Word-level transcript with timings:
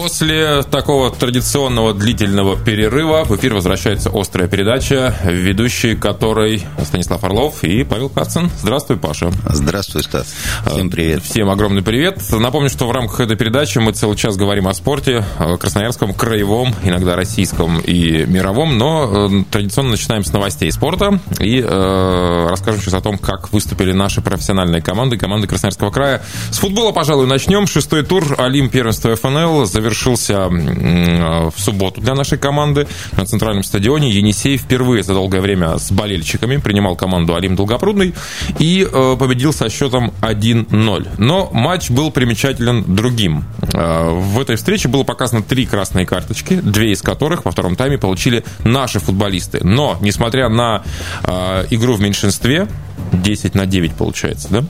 После 0.00 0.62
такого 0.62 1.10
традиционного 1.10 1.92
длительного 1.92 2.56
перерыва 2.56 3.24
в 3.24 3.36
эфир 3.36 3.52
возвращается 3.52 4.10
острая 4.10 4.48
передача, 4.48 5.14
ведущий 5.24 5.94
которой 5.94 6.64
Станислав 6.82 7.22
Орлов 7.22 7.62
и 7.64 7.84
Павел 7.84 8.08
Кацин. 8.08 8.50
Здравствуй, 8.62 8.96
Паша. 8.96 9.30
Здравствуй, 9.44 10.02
Стас. 10.02 10.34
Всем 10.64 10.88
привет. 10.88 11.22
Всем 11.22 11.50
огромный 11.50 11.82
привет. 11.82 12.18
Напомню, 12.32 12.70
что 12.70 12.86
в 12.88 12.92
рамках 12.92 13.20
этой 13.20 13.36
передачи 13.36 13.76
мы 13.76 13.92
целый 13.92 14.16
час 14.16 14.38
говорим 14.38 14.68
о 14.68 14.72
спорте, 14.72 15.22
красноярском, 15.60 16.14
краевом, 16.14 16.74
иногда 16.82 17.14
российском 17.14 17.78
и 17.80 18.24
мировом, 18.24 18.78
но 18.78 19.28
э, 19.28 19.44
традиционно 19.50 19.90
начинаем 19.90 20.24
с 20.24 20.32
новостей 20.32 20.72
спорта 20.72 21.20
и 21.40 21.60
э, 21.60 22.46
расскажем 22.48 22.80
сейчас 22.80 22.94
о 22.94 23.02
том, 23.02 23.18
как 23.18 23.52
выступили 23.52 23.92
наши 23.92 24.22
профессиональные 24.22 24.80
команды, 24.80 25.18
команды 25.18 25.46
Красноярского 25.46 25.90
края. 25.90 26.22
С 26.50 26.56
футбола, 26.56 26.92
пожалуй, 26.92 27.26
начнем. 27.26 27.66
Шестой 27.66 28.02
тур 28.02 28.24
Олимп 28.38 28.72
первенства 28.72 29.14
ФНЛ 29.14 29.66
завершился 29.66 29.89
в 30.48 31.54
субботу 31.56 32.00
для 32.00 32.14
нашей 32.14 32.38
команды 32.38 32.86
на 33.16 33.24
центральном 33.26 33.62
стадионе. 33.62 34.10
Енисей 34.10 34.56
впервые 34.56 35.02
за 35.02 35.14
долгое 35.14 35.40
время 35.40 35.78
с 35.78 35.92
болельщиками 35.92 36.56
принимал 36.58 36.96
команду 36.96 37.34
Алим 37.34 37.56
Долгопрудный 37.56 38.14
и 38.58 38.86
э, 38.90 39.16
победил 39.18 39.52
со 39.52 39.68
счетом 39.68 40.12
1-0. 40.22 41.08
Но 41.18 41.50
матч 41.52 41.90
был 41.90 42.10
примечателен 42.10 42.84
другим. 42.94 43.44
Э, 43.72 44.10
в 44.10 44.40
этой 44.40 44.56
встрече 44.56 44.88
было 44.88 45.02
показано 45.02 45.42
три 45.42 45.66
красные 45.66 46.06
карточки, 46.06 46.54
две 46.54 46.92
из 46.92 47.02
которых 47.02 47.44
во 47.44 47.50
втором 47.50 47.76
тайме 47.76 47.98
получили 47.98 48.44
наши 48.64 49.00
футболисты. 49.00 49.60
Но, 49.62 49.98
несмотря 50.00 50.48
на 50.48 50.82
э, 51.24 51.66
игру 51.70 51.94
в 51.94 52.00
меньшинстве, 52.00 52.68
10 53.12 53.54
на 53.54 53.66
9 53.66 53.94
получается, 53.94 54.48
да? 54.50 54.64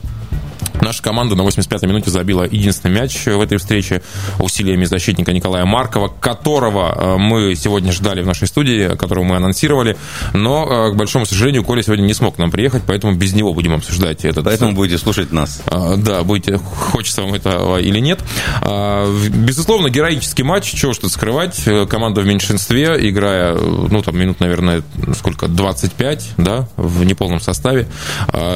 Наша 0.81 1.03
команда 1.03 1.35
на 1.35 1.43
85-й 1.43 1.87
минуте 1.87 2.09
забила 2.09 2.43
единственный 2.43 2.91
мяч 2.91 3.25
в 3.25 3.39
этой 3.39 3.59
встрече 3.59 4.01
усилиями 4.39 4.85
защитника 4.85 5.31
Николая 5.31 5.65
Маркова, 5.65 6.07
которого 6.07 6.91
э, 6.95 7.17
мы 7.17 7.53
сегодня 7.55 7.91
ждали 7.91 8.23
в 8.23 8.27
нашей 8.27 8.47
студии, 8.47 8.95
которого 8.95 9.23
мы 9.23 9.35
анонсировали. 9.35 9.95
Но, 10.33 10.87
э, 10.87 10.91
к 10.91 10.95
большому 10.95 11.25
сожалению, 11.25 11.63
Коля 11.63 11.83
сегодня 11.83 12.03
не 12.03 12.15
смог 12.15 12.35
к 12.35 12.37
нам 12.39 12.49
приехать, 12.49 12.81
поэтому 12.87 13.13
без 13.13 13.33
него 13.33 13.53
будем 13.53 13.73
обсуждать 13.75 14.25
этот... 14.25 14.45
Поэтому 14.45 14.73
будете 14.73 14.97
слушать 14.97 15.31
нас. 15.31 15.61
Да, 15.97 16.23
будете, 16.23 16.57
хочется 16.57 17.21
вам 17.21 17.35
этого 17.35 17.79
или 17.79 17.99
нет. 17.99 18.19
А, 18.61 19.07
безусловно, 19.29 19.89
героический 19.89 20.43
матч, 20.43 20.71
чего 20.73 20.93
тут 20.93 21.11
скрывать. 21.11 21.63
Команда 21.89 22.21
в 22.21 22.25
меньшинстве, 22.25 22.97
играя, 23.09 23.55
ну, 23.55 24.01
там, 24.01 24.17
минут, 24.17 24.39
наверное, 24.39 24.81
сколько, 25.15 25.47
25, 25.47 26.31
да, 26.37 26.67
в 26.75 27.03
неполном 27.03 27.39
составе, 27.39 27.87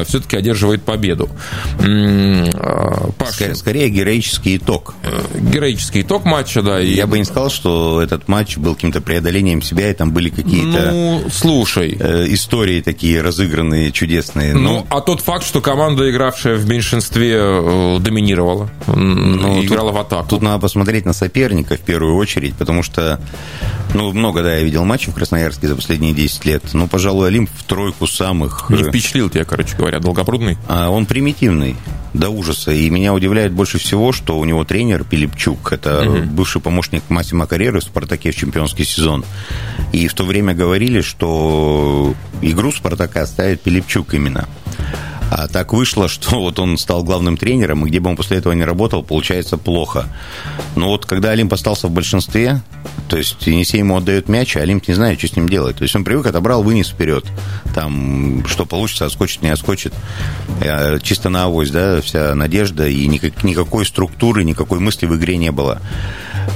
все-таки 0.05 0.37
одерживает 0.37 0.83
победу. 0.83 1.29
Паш, 3.17 3.29
скорее, 3.35 3.55
скорее 3.55 3.89
героический 3.89 4.57
итог. 4.57 4.93
Героический 5.33 6.01
итог 6.01 6.25
матча, 6.25 6.61
да. 6.61 6.81
И... 6.81 6.93
Я 6.93 7.07
бы 7.07 7.17
не 7.17 7.25
сказал, 7.25 7.49
что 7.49 8.01
этот 8.01 8.27
матч 8.27 8.57
был 8.57 8.75
каким-то 8.75 9.01
преодолением 9.01 9.61
себя, 9.61 9.89
и 9.89 9.93
там 9.93 10.11
были 10.11 10.29
какие-то... 10.29 10.91
Ну, 10.91 11.23
слушай. 11.31 11.97
Э, 11.99 12.25
истории 12.29 12.81
такие 12.81 13.21
разыгранные, 13.21 13.91
чудесные. 13.91 14.53
Ну, 14.53 14.59
но... 14.59 14.87
а 14.89 15.01
тот 15.01 15.21
факт, 15.21 15.45
что 15.45 15.61
команда, 15.61 16.09
игравшая 16.09 16.55
в 16.55 16.67
меньшинстве, 16.67 17.35
э, 17.37 17.97
доминировала, 17.99 18.69
ну, 18.87 19.63
играла 19.63 19.89
тут, 19.89 19.97
в 19.97 20.01
атаку. 20.01 20.29
Тут 20.29 20.41
надо 20.41 20.59
посмотреть 20.59 21.05
на 21.05 21.13
соперника 21.13 21.75
в 21.75 21.81
первую 21.81 22.15
очередь, 22.15 22.55
потому 22.55 22.83
что, 22.83 23.19
ну, 23.95 24.11
много, 24.11 24.43
да, 24.43 24.55
я 24.55 24.63
видел 24.63 24.83
матчей 24.83 25.11
в 25.11 25.15
Красноярске 25.15 25.67
за 25.67 25.75
последние 25.75 26.13
10 26.13 26.45
лет. 26.45 26.63
Ну, 26.73 26.87
пожалуй, 26.87 27.27
Олимп 27.27 27.49
в 27.49 27.63
тройку 27.63 28.07
самых... 28.07 28.69
Не 28.69 28.83
впечатлил 28.83 29.29
тебя, 29.29 29.45
короче 29.45 29.77
говоря, 29.77 29.99
Долгопрудный? 29.99 30.57
А 30.67 30.89
он 30.89 31.05
примитивный 31.05 31.77
до 32.13 32.29
ужаса. 32.29 32.71
И 32.71 32.89
меня 32.89 33.13
удивляет 33.13 33.53
больше 33.53 33.77
всего, 33.77 34.11
что 34.11 34.37
у 34.37 34.43
него 34.43 34.65
тренер 34.65 35.05
Пилипчук, 35.05 35.71
это 35.71 36.09
угу. 36.09 36.23
бывший 36.23 36.61
помощник 36.61 37.03
Массима 37.09 37.47
Карьеры 37.47 37.79
в 37.79 37.83
«Спартаке» 37.83 38.31
в 38.31 38.35
чемпионский 38.35 38.83
сезон. 38.83 39.23
И 39.93 40.07
в 40.07 40.13
то 40.13 40.25
время 40.25 40.53
говорили, 40.53 40.99
что 40.99 42.13
игру 42.41 42.73
«Спартака» 42.73 43.25
ставит 43.25 43.61
Пилипчук 43.61 44.13
именно. 44.13 44.47
А 45.31 45.47
так 45.47 45.73
вышло, 45.73 46.07
что 46.09 46.39
вот 46.39 46.59
он 46.59 46.77
стал 46.77 47.03
главным 47.03 47.37
тренером, 47.37 47.85
и 47.85 47.89
где 47.89 47.99
бы 47.99 48.09
он 48.09 48.15
после 48.15 48.37
этого 48.37 48.53
не 48.53 48.63
работал, 48.63 49.03
получается 49.03 49.57
плохо. 49.57 50.07
Но 50.75 50.89
вот 50.89 51.05
когда 51.05 51.31
Олимп 51.31 51.53
остался 51.53 51.87
в 51.87 51.91
большинстве, 51.91 52.61
то 53.07 53.17
есть 53.17 53.45
Енисей 53.45 53.79
ему 53.79 53.97
отдает 53.97 54.29
мяч, 54.29 54.57
а 54.57 54.61
Олимп 54.61 54.87
не 54.87 54.93
знает, 54.93 55.19
что 55.19 55.27
с 55.27 55.35
ним 55.35 55.47
делать. 55.47 55.77
То 55.77 55.83
есть 55.83 55.95
он 55.95 56.03
привык, 56.03 56.25
отобрал, 56.25 56.63
вынес 56.63 56.89
вперед. 56.89 57.25
Там, 57.73 58.45
что 58.47 58.65
получится, 58.65 59.05
отскочит, 59.05 59.41
не 59.41 59.49
отскочит. 59.49 59.93
Э, 60.61 60.99
чисто 61.01 61.29
на 61.29 61.45
авось, 61.45 61.71
да, 61.71 62.01
вся 62.01 62.33
надежда, 62.35 62.87
и 62.87 63.07
никак, 63.07 63.43
никакой 63.43 63.85
структуры, 63.85 64.43
никакой 64.43 64.79
мысли 64.79 65.05
в 65.05 65.15
игре 65.15 65.37
не 65.37 65.51
было. 65.51 65.81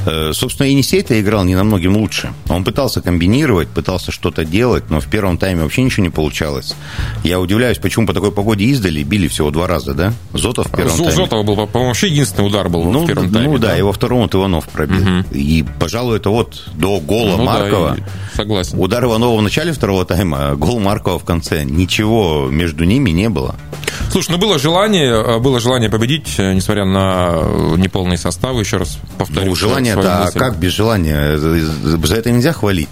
Э, 0.05 0.31
собственно, 0.33 0.67
Енисей-то 0.67 1.19
играл 1.19 1.43
не 1.43 1.55
намногим 1.55 1.97
лучше. 1.97 2.33
Он 2.47 2.63
пытался 2.63 3.01
комбинировать, 3.01 3.67
пытался 3.67 4.11
что-то 4.11 4.45
делать, 4.45 4.89
но 4.89 4.99
в 4.99 5.07
первом 5.07 5.37
тайме 5.37 5.63
вообще 5.63 5.83
ничего 5.83 6.03
не 6.03 6.09
получалось. 6.09 6.75
Я 7.23 7.39
удивляюсь, 7.39 7.77
почему 7.77 8.07
по 8.07 8.13
такой 8.13 8.31
погоде 8.31 8.65
издали 8.65 9.03
били 9.03 9.27
всего 9.27 9.51
два 9.51 9.67
раза, 9.67 9.93
да? 9.93 10.13
Зотов 10.33 10.67
в 10.67 10.71
первом 10.75 10.97
тайме. 10.97 11.11
Зотова 11.11 11.43
был, 11.43 11.55
по-моему, 11.55 11.87
вообще 11.87 12.07
единственный 12.07 12.47
удар 12.47 12.69
был 12.69 12.83
ну, 12.85 13.03
в 13.03 13.07
первом 13.07 13.31
тайме. 13.31 13.49
Ну 13.49 13.57
да, 13.57 13.69
да. 13.69 13.77
и 13.77 13.81
во 13.81 13.93
втором 13.93 14.21
вот 14.21 14.35
Иванов 14.35 14.67
пробил. 14.69 15.01
Угу. 15.01 15.25
И, 15.31 15.65
пожалуй, 15.79 16.17
это 16.17 16.29
вот 16.29 16.63
до 16.73 16.99
гола 16.99 17.37
ну, 17.37 17.43
Маркова. 17.43 17.97
Да, 17.97 18.03
согласен. 18.35 18.79
Удар 18.79 19.03
Иванова 19.03 19.37
в 19.37 19.41
начале 19.41 19.71
второго 19.73 20.05
тайма, 20.05 20.49
а 20.49 20.55
гол 20.55 20.79
Маркова 20.79 21.19
в 21.19 21.23
конце. 21.23 21.63
Ничего 21.63 22.47
между 22.49 22.83
ними 22.83 23.09
не 23.11 23.29
было. 23.29 23.55
Слушай, 24.11 24.31
ну 24.31 24.37
было 24.37 24.59
желание, 24.59 25.11
э, 25.11 25.39
было 25.39 25.59
желание 25.59 25.89
победить, 25.89 26.35
э, 26.37 26.53
несмотря 26.53 26.85
на 26.85 27.39
э, 27.41 27.75
неполные 27.77 28.17
составы, 28.17 28.61
еще 28.61 28.77
раз 28.77 28.97
повторю. 29.17 29.49
Ну, 29.49 29.55
желание, 29.55 29.95
да, 29.95 30.29
как 30.33 30.57
без 30.57 30.71
желания? 30.71 31.37
За 31.37 32.15
это 32.15 32.31
нельзя 32.31 32.53
хвалить. 32.53 32.89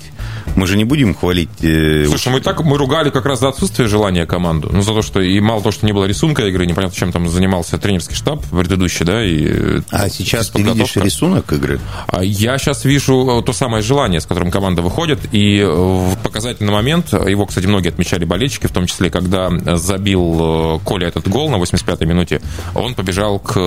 Мы 0.55 0.67
же 0.67 0.77
не 0.77 0.83
будем 0.83 1.13
хвалить... 1.13 1.49
Э, 1.61 2.05
Слушай, 2.07 2.33
мы 2.33 2.41
так 2.41 2.63
мы 2.63 2.77
ругали 2.77 3.09
как 3.09 3.25
раз 3.25 3.39
за 3.39 3.49
отсутствие 3.49 3.87
желания 3.87 4.25
команду. 4.25 4.69
Ну, 4.71 4.81
за 4.81 4.93
то, 4.93 5.01
что 5.01 5.21
и 5.21 5.39
мало 5.39 5.61
того, 5.61 5.71
что 5.71 5.85
не 5.85 5.93
было 5.93 6.05
рисунка 6.05 6.45
игры, 6.47 6.65
непонятно, 6.65 6.95
чем 6.95 7.11
там 7.11 7.29
занимался 7.29 7.77
тренерский 7.77 8.15
штаб 8.15 8.43
предыдущий, 8.45 9.05
да, 9.05 9.23
и... 9.23 9.81
А 9.91 10.09
сейчас 10.09 10.49
ты 10.49 10.61
видишь 10.61 10.95
рисунок 10.95 11.51
игры? 11.53 11.79
А 12.07 12.23
я 12.23 12.57
сейчас 12.57 12.85
вижу 12.85 13.43
то 13.45 13.53
самое 13.53 13.83
желание, 13.83 14.19
с 14.19 14.25
которым 14.25 14.51
команда 14.51 14.81
выходит, 14.81 15.19
и 15.31 15.63
в 15.63 16.17
показательный 16.23 16.73
момент, 16.73 17.13
его, 17.13 17.45
кстати, 17.45 17.65
многие 17.65 17.89
отмечали 17.89 18.25
болельщики, 18.25 18.67
в 18.67 18.71
том 18.71 18.87
числе, 18.87 19.09
когда 19.09 19.49
забил 19.77 20.77
э, 20.77 20.79
Коля 20.83 21.07
этот 21.07 21.27
гол 21.27 21.49
на 21.49 21.55
85-й 21.55 22.05
минуте, 22.05 22.41
он 22.73 22.95
побежал 22.95 23.39
к 23.39 23.53
э, 23.55 23.59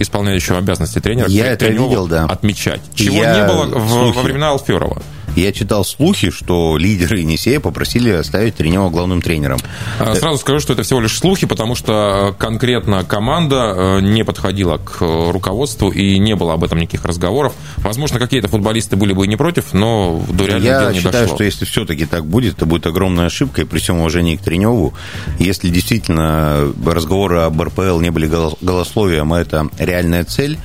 исполняющему 0.00 0.58
обязанности 0.58 0.98
тренера. 1.00 1.28
Я 1.28 1.46
это 1.46 1.68
видел, 1.68 2.06
да. 2.06 2.24
Отмечать. 2.24 2.80
Чего 2.94 3.16
я... 3.16 3.34
не 3.34 3.46
было 3.46 3.64
в, 3.66 4.12
во 4.14 4.22
времена 4.22 4.50
Алферова. 4.50 5.02
Я 5.36 5.52
читал 5.52 5.84
слухи, 5.84 6.30
что 6.30 6.76
лидеры 6.76 7.20
Енисея 7.20 7.60
попросили 7.60 8.10
оставить 8.10 8.56
Тренева 8.56 8.90
главным 8.90 9.22
тренером. 9.22 9.58
А, 9.98 10.14
сразу 10.14 10.38
скажу, 10.38 10.60
что 10.60 10.72
это 10.72 10.82
всего 10.82 11.00
лишь 11.00 11.16
слухи, 11.16 11.46
потому 11.46 11.76
что 11.76 12.32
э, 12.32 12.38
конкретно 12.38 13.04
команда 13.04 13.74
э, 13.76 14.00
не 14.00 14.24
подходила 14.24 14.78
к 14.78 14.98
э, 15.00 15.30
руководству 15.30 15.90
и 15.90 16.18
не 16.18 16.34
было 16.34 16.54
об 16.54 16.64
этом 16.64 16.78
никаких 16.78 17.04
разговоров. 17.04 17.54
Возможно, 17.78 18.18
какие-то 18.18 18.48
футболисты 18.48 18.96
были 18.96 19.12
бы 19.12 19.24
и 19.24 19.28
не 19.28 19.36
против, 19.36 19.72
но 19.72 20.22
до 20.28 20.46
реального 20.46 20.72
Я 20.72 20.80
дела 20.80 20.92
не 20.92 20.98
считаю, 20.98 21.24
дошло. 21.24 21.36
что 21.36 21.44
если 21.44 21.64
все-таки 21.64 22.06
так 22.06 22.26
будет, 22.26 22.56
это 22.56 22.66
будет 22.66 22.86
огромная 22.86 23.26
ошибка, 23.26 23.62
и 23.62 23.64
при 23.64 23.78
всем 23.78 24.00
уважении 24.00 24.36
к 24.36 24.42
Треневу, 24.42 24.94
если 25.38 25.68
действительно 25.68 26.72
разговоры 26.84 27.38
об 27.38 27.60
РПЛ 27.60 28.00
не 28.00 28.10
были 28.10 28.26
голословием, 28.60 29.32
а 29.32 29.40
это 29.40 29.68
реальная 29.78 30.24
цель, 30.24 30.58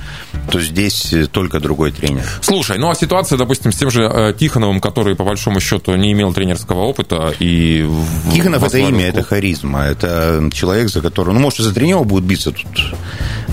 то 0.50 0.60
здесь 0.60 1.14
только 1.30 1.60
другой 1.60 1.92
тренер. 1.92 2.24
Слушай, 2.40 2.78
ну 2.78 2.90
а 2.90 2.94
ситуация, 2.94 3.38
допустим, 3.38 3.72
с 3.72 3.76
тем 3.76 3.90
же 3.90 4.34
Тихоновым, 4.56 4.80
который 4.80 5.14
по 5.14 5.24
большому 5.24 5.60
счету 5.60 5.94
не 5.96 6.12
имел 6.12 6.32
тренерского 6.32 6.80
опыта 6.80 7.34
и... 7.38 7.86
Тихонов 8.32 8.62
это 8.62 8.78
имя, 8.78 9.06
это 9.06 9.22
харизма, 9.22 9.82
это 9.82 10.48
человек, 10.50 10.88
за 10.88 11.02
которого... 11.02 11.34
Ну, 11.34 11.40
может, 11.40 11.58
за 11.58 11.74
тренера 11.74 12.04
будет 12.04 12.24
биться 12.24 12.52
тут 12.52 12.94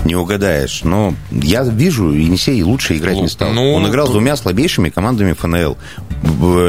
не 0.04 0.14
угадаешь. 0.16 0.82
Но 0.84 1.14
я 1.30 1.62
вижу, 1.62 2.10
Енисей 2.10 2.62
лучше 2.62 2.96
играть 2.96 3.16
не 3.16 3.28
стал. 3.28 3.52
Ну, 3.52 3.72
он 3.72 3.88
играл 3.88 4.06
с 4.06 4.10
двумя 4.10 4.36
слабейшими 4.36 4.90
командами 4.90 5.32
ФНЛ. 5.32 5.76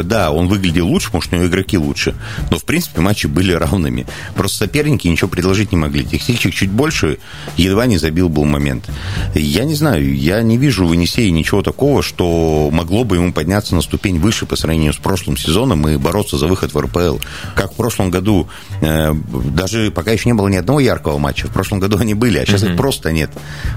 Да, 0.04 0.32
он 0.32 0.48
выглядел 0.48 0.88
лучше, 0.88 1.10
может, 1.14 1.32
у 1.34 1.36
него 1.36 1.48
игроки 1.48 1.78
лучше. 1.78 2.16
Но, 2.52 2.58
в 2.58 2.66
принципе, 2.66 3.02
матчи 3.02 3.28
были 3.28 3.54
равными. 3.54 4.06
Просто 4.36 4.58
соперники 4.60 5.08
ничего 5.08 5.30
предложить 5.30 5.72
не 5.72 5.78
могли. 5.78 6.06
Текстильчик 6.06 6.54
чуть 6.54 6.70
больше, 6.70 7.20
едва 7.58 7.86
не 7.86 7.98
забил 7.98 8.30
был 8.30 8.46
момент. 8.46 8.90
Я 9.34 9.64
не 9.64 9.76
знаю, 9.76 10.16
я 10.16 10.42
не 10.42 10.58
вижу 10.58 10.86
в 10.86 10.94
Енисее 10.94 11.32
ничего 11.32 11.62
такого, 11.62 12.04
что 12.04 12.70
могло 12.72 13.04
бы 13.04 13.16
ему 13.18 13.34
подняться 13.34 13.76
на 13.76 13.82
ступень 13.82 14.20
выше 14.25 14.48
по 14.48 14.56
сравнению 14.56 14.92
с 14.92 14.98
прошлым 14.98 15.38
сезоном 15.38 15.88
и 15.88 15.98
бороться 15.98 16.38
за 16.38 16.48
выход 16.48 16.74
в 16.74 16.80
РПЛ. 16.80 17.18
Как 17.54 17.74
в 17.74 17.75
прошлом 17.75 18.10
году, 18.10 18.48
э, 18.81 19.13
даже 19.13 19.92
пока 19.92 20.12
еще 20.12 20.30
не 20.30 20.33
было 20.33 20.48
ни 20.48 20.56
одного 20.56 20.80
яркого 20.80 21.19
матча, 21.19 21.48
в 21.48 21.51
прошлом 21.51 21.80
году 21.80 22.00
они 22.00 22.16
были, 22.16 22.39
а 22.39 22.45
сейчас 22.45 22.63
mm-hmm. 22.63 22.72
их 22.72 22.77
просто 22.77 23.12
нет. 23.12 23.30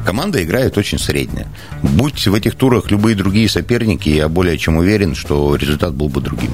Команда 0.06 0.42
играет 0.42 0.78
очень 0.78 0.98
средняя. 0.98 1.46
Будь 1.82 2.26
в 2.26 2.34
этих 2.34 2.54
турах 2.54 2.90
любые 2.90 3.14
другие 3.14 3.46
соперники, 3.48 4.08
я 4.08 4.28
более 4.28 4.56
чем 4.56 4.78
уверен, 4.78 5.14
что 5.14 5.54
результат 5.54 5.92
был 5.92 6.08
бы 6.08 6.22
другим. 6.22 6.52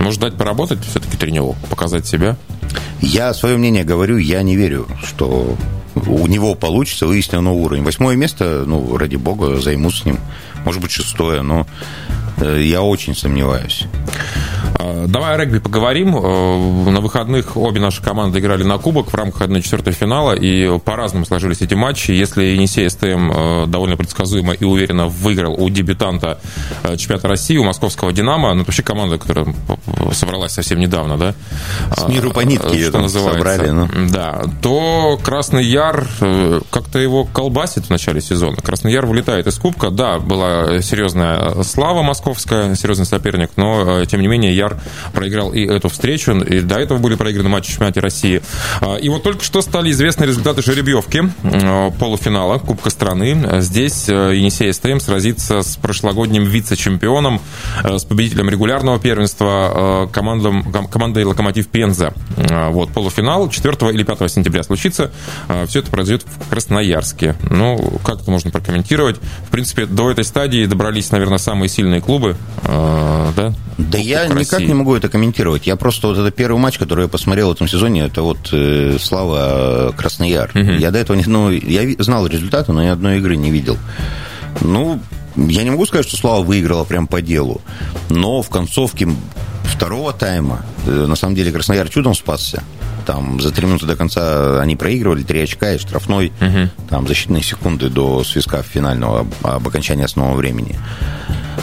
Может 0.00 0.20
дать 0.20 0.36
поработать 0.36 0.78
все-таки 0.84 1.16
тренеру, 1.16 1.56
показать 1.68 2.06
себя? 2.06 2.36
Я 3.00 3.34
свое 3.34 3.56
мнение 3.56 3.82
говорю, 3.82 4.18
я 4.18 4.42
не 4.42 4.54
верю, 4.54 4.86
что 5.02 5.56
у 5.94 6.26
него 6.28 6.54
получится 6.54 7.06
на 7.06 7.40
новый 7.40 7.64
уровень. 7.64 7.82
Восьмое 7.82 8.14
место, 8.14 8.62
ну, 8.66 8.96
ради 8.96 9.16
бога, 9.16 9.60
займу 9.60 9.90
с 9.90 10.04
ним. 10.04 10.18
Может 10.64 10.80
быть, 10.80 10.92
шестое, 10.92 11.42
но 11.42 11.66
я 12.40 12.82
очень 12.82 13.14
сомневаюсь. 13.14 13.86
А, 14.82 15.06
давай 15.06 15.34
о 15.34 15.36
регби 15.36 15.58
поговорим. 15.58 16.16
Э, 16.16 16.90
на 16.90 17.00
выходных 17.00 17.56
обе 17.56 17.80
наши 17.80 18.02
команды 18.02 18.40
играли 18.40 18.64
на 18.64 18.78
кубок 18.78 19.10
в 19.12 19.14
рамках 19.14 19.42
1-4 19.42 19.92
финала, 19.92 20.32
и 20.32 20.78
по-разному 20.80 21.24
сложились 21.24 21.60
эти 21.60 21.74
матчи. 21.74 22.10
Если 22.10 22.44
Енисей 22.44 22.90
СТМ 22.90 23.30
э, 23.32 23.66
довольно 23.68 23.96
предсказуемо 23.96 24.52
и 24.52 24.64
уверенно 24.64 25.06
выиграл 25.06 25.54
у 25.54 25.68
дебютанта 25.70 26.40
э, 26.82 26.96
чемпионата 26.96 27.28
России, 27.28 27.56
у 27.56 27.64
московского 27.64 28.12
«Динамо», 28.12 28.54
ну, 28.54 28.62
это 28.62 28.66
вообще 28.66 28.82
команда, 28.82 29.18
которая 29.18 29.54
собралась 30.12 30.52
совсем 30.52 30.80
недавно, 30.80 31.16
да? 31.16 31.34
С 31.96 32.08
миру 32.08 32.32
по 32.32 32.40
нитке 32.40 32.76
ее 32.76 32.90
называется. 32.90 33.38
собрали. 33.38 33.70
Ну. 33.70 33.88
Да, 34.10 34.42
то 34.62 35.18
Красный 35.22 35.64
Яр 35.64 36.06
как-то 36.70 36.98
его 36.98 37.24
колбасит 37.24 37.86
в 37.86 37.90
начале 37.90 38.20
сезона. 38.20 38.56
Красный 38.56 38.92
Яр 38.92 39.06
вылетает 39.06 39.46
из 39.46 39.58
кубка. 39.58 39.90
Да, 39.90 40.18
была 40.18 40.80
серьезная 40.82 41.62
слава 41.62 42.02
московская, 42.02 42.74
серьезный 42.74 43.06
соперник, 43.06 43.50
но, 43.56 44.04
тем 44.06 44.20
не 44.20 44.26
менее, 44.26 44.54
Яр 44.56 44.71
проиграл 45.12 45.52
и 45.52 45.64
эту 45.64 45.88
встречу, 45.88 46.32
и 46.32 46.60
до 46.60 46.76
этого 46.76 46.98
были 46.98 47.14
проиграны 47.14 47.48
матчи 47.48 47.72
чемпионате 47.72 48.00
России. 48.00 48.42
А, 48.80 48.96
и 48.96 49.08
вот 49.08 49.22
только 49.22 49.44
что 49.44 49.62
стали 49.62 49.90
известны 49.90 50.24
результаты 50.24 50.62
жеребьевки 50.62 51.22
а, 51.42 51.90
полуфинала 51.90 52.58
Кубка 52.58 52.90
страны. 52.90 53.60
Здесь 53.60 54.08
э, 54.08 54.36
Енисей 54.36 54.72
СТМ 54.72 54.98
сразится 54.98 55.62
с 55.62 55.76
прошлогодним 55.76 56.44
вице-чемпионом, 56.44 57.40
э, 57.82 57.98
с 57.98 58.04
победителем 58.04 58.48
регулярного 58.48 58.98
первенства 58.98 60.06
э, 60.06 60.12
командом, 60.12 60.70
командой 60.90 61.24
«Локомотив 61.24 61.68
Пенза». 61.68 62.12
Вот, 62.36 62.90
полуфинал 62.92 63.48
4 63.48 63.92
или 63.92 64.02
5 64.02 64.30
сентября 64.30 64.62
случится. 64.62 65.10
Все 65.66 65.80
это 65.80 65.90
произойдет 65.90 66.26
в 66.26 66.48
Красноярске. 66.48 67.36
Ну, 67.50 68.00
как 68.04 68.22
это 68.22 68.30
можно 68.30 68.50
прокомментировать? 68.50 69.16
В 69.46 69.50
принципе, 69.50 69.86
до 69.86 70.10
этой 70.10 70.24
стадии 70.24 70.66
добрались, 70.66 71.10
наверное, 71.10 71.38
самые 71.38 71.68
сильные 71.68 72.00
клубы. 72.00 72.36
Да, 72.64 73.54
да 73.78 73.98
я 73.98 74.26
никак 74.26 74.60
не 74.66 74.74
могу 74.74 74.94
это 74.94 75.08
комментировать. 75.08 75.66
Я 75.66 75.76
просто 75.76 76.08
вот 76.08 76.18
это 76.18 76.30
первый 76.30 76.58
матч, 76.58 76.78
который 76.78 77.04
я 77.04 77.08
посмотрел 77.08 77.48
в 77.48 77.52
этом 77.52 77.68
сезоне, 77.68 78.02
это 78.02 78.22
вот 78.22 78.48
э, 78.52 78.96
Слава 79.00 79.92
Краснояр. 79.96 80.50
Угу. 80.54 80.72
Я 80.72 80.90
до 80.90 80.98
этого 80.98 81.16
не, 81.16 81.24
ну, 81.26 81.50
я 81.50 81.82
знал 82.02 82.26
результаты, 82.26 82.72
но 82.72 82.82
ни 82.82 82.88
одной 82.88 83.18
игры 83.18 83.36
не 83.36 83.50
видел. 83.50 83.76
Ну, 84.60 85.00
я 85.36 85.62
не 85.62 85.70
могу 85.70 85.86
сказать, 85.86 86.06
что 86.06 86.16
Слава 86.16 86.42
выиграла 86.42 86.84
прям 86.84 87.06
по 87.06 87.22
делу, 87.22 87.60
но 88.10 88.42
в 88.42 88.50
концовке 88.50 89.08
второго 89.64 90.12
тайма, 90.12 90.64
э, 90.86 91.06
на 91.06 91.16
самом 91.16 91.34
деле, 91.34 91.52
Краснояр 91.52 91.88
чудом 91.88 92.14
спасся. 92.14 92.62
Там 93.06 93.40
за 93.40 93.50
три 93.50 93.66
минуты 93.66 93.86
до 93.86 93.96
конца 93.96 94.60
они 94.60 94.76
проигрывали, 94.76 95.22
три 95.22 95.40
очка 95.40 95.72
и 95.72 95.78
штрафной, 95.78 96.32
угу. 96.40 96.68
там 96.88 97.08
защитные 97.08 97.42
секунды 97.42 97.88
до 97.88 98.22
свистка 98.22 98.62
финального 98.62 99.20
об, 99.20 99.34
об 99.42 99.66
окончании 99.66 100.04
основного 100.04 100.36
времени. 100.36 100.78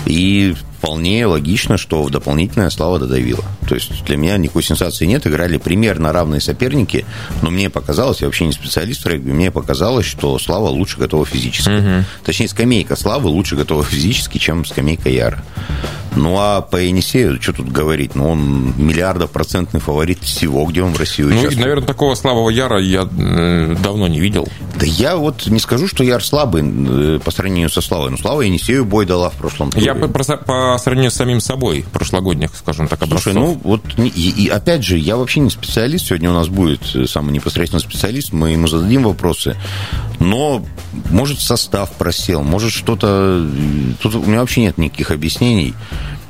И 0.06 0.54
вполне 0.80 1.26
логично, 1.26 1.78
что 1.78 2.04
в 2.04 2.10
дополнительное 2.10 2.70
Слава 2.70 3.00
додавила. 3.00 3.44
То 3.70 3.76
есть 3.76 4.04
для 4.04 4.18
меня 4.18 4.36
никакой 4.38 4.64
сенсации 4.64 5.06
нет. 5.06 5.28
Играли 5.28 5.58
примерно 5.58 6.12
равные 6.12 6.42
соперники, 6.42 7.06
но 7.44 7.52
мне 7.52 7.70
показалось, 7.70 8.22
я 8.22 8.28
вообще 8.28 8.48
не 8.48 8.52
специалист 8.52 9.06
в 9.06 9.08
регби, 9.08 9.32
мне 9.32 9.52
показалось, 9.52 10.08
что 10.08 10.40
Слава 10.40 10.70
лучше 10.70 10.98
готова 10.98 11.24
физически. 11.24 11.70
Угу. 11.70 12.06
Точнее, 12.26 12.48
скамейка 12.48 12.96
Славы 12.96 13.30
лучше 13.30 13.56
готова 13.56 13.84
физически, 13.84 14.40
чем 14.40 14.66
скамейка 14.66 15.10
Яра. 15.10 15.44
Ну, 16.16 16.36
а 16.40 16.62
по 16.62 16.78
Енисею, 16.78 17.40
что 17.42 17.54
тут 17.54 17.72
говорить? 17.72 18.16
Ну, 18.16 18.30
он 18.30 18.74
миллиардопроцентный 18.78 19.80
фаворит 19.80 20.20
всего, 20.24 20.66
где 20.66 20.82
он 20.82 20.94
в 20.94 21.00
России 21.00 21.24
ну, 21.24 21.30
участвует. 21.30 21.56
Ну, 21.56 21.62
наверное, 21.62 21.86
такого 21.86 22.16
слабого 22.16 22.50
Яра 22.50 22.82
я 22.82 23.06
давно 23.06 24.08
не 24.08 24.20
видел. 24.20 24.48
Да 24.80 24.86
я 24.86 25.18
вот 25.18 25.46
не 25.48 25.60
скажу, 25.60 25.88
что 25.88 26.04
Яр 26.04 26.24
слабый 26.24 26.64
э, 26.64 27.20
по 27.24 27.32
сравнению 27.32 27.70
со 27.70 27.82
Славой. 27.82 28.12
Но 28.12 28.18
Слава 28.18 28.42
Енисею 28.42 28.86
бой 28.86 29.06
дала 29.06 29.30
в 29.30 29.34
прошлом 29.34 29.72
туре. 29.72 29.86
Я 29.86 29.96
по, 29.96 30.08
по, 30.08 30.24
по 30.38 30.78
сравнению 30.78 31.12
с 31.12 31.16
самим 31.16 31.42
собой, 31.42 31.86
прошлогодних, 31.92 32.52
скажем 32.56 32.88
так, 32.88 33.02
образцов. 33.04 33.34
Слушай, 33.34 33.36
ну, 33.36 33.59
вот, 33.64 33.82
и, 33.98 34.30
и 34.30 34.48
опять 34.48 34.84
же, 34.84 34.98
я 34.98 35.18
вообще 35.18 35.40
не 35.40 35.50
специалист. 35.50 36.08
Сегодня 36.08 36.30
у 36.30 36.34
нас 36.34 36.48
будет 36.48 36.96
э, 36.96 37.06
самый 37.06 37.32
непосредственный 37.32 37.82
специалист, 37.82 38.32
мы 38.32 38.52
ему 38.52 38.68
зададим 38.68 39.04
вопросы. 39.04 39.56
Но, 40.20 40.64
может, 41.10 41.40
состав 41.40 41.94
просел, 41.94 42.44
может, 42.44 42.72
что-то... 42.72 43.48
Тут 44.02 44.16
у 44.16 44.24
меня 44.24 44.40
вообще 44.40 44.62
нет 44.62 44.78
никаких 44.78 45.12
объяснений. 45.12 45.74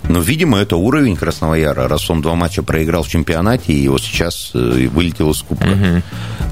Но, 0.10 0.22
видимо, 0.22 0.58
это 0.58 0.76
уровень 0.76 1.16
Красного 1.16 1.54
Яра, 1.54 1.88
раз 1.88 2.10
он 2.10 2.22
два 2.22 2.34
матча 2.34 2.64
проиграл 2.64 3.04
в 3.04 3.08
чемпионате 3.08 3.74
и 3.74 3.88
вот 3.88 4.02
сейчас 4.02 4.50
э, 4.56 4.88
вылетел 4.92 5.30
из 5.30 5.42
кубка. 5.44 5.68
Угу. 5.68 6.02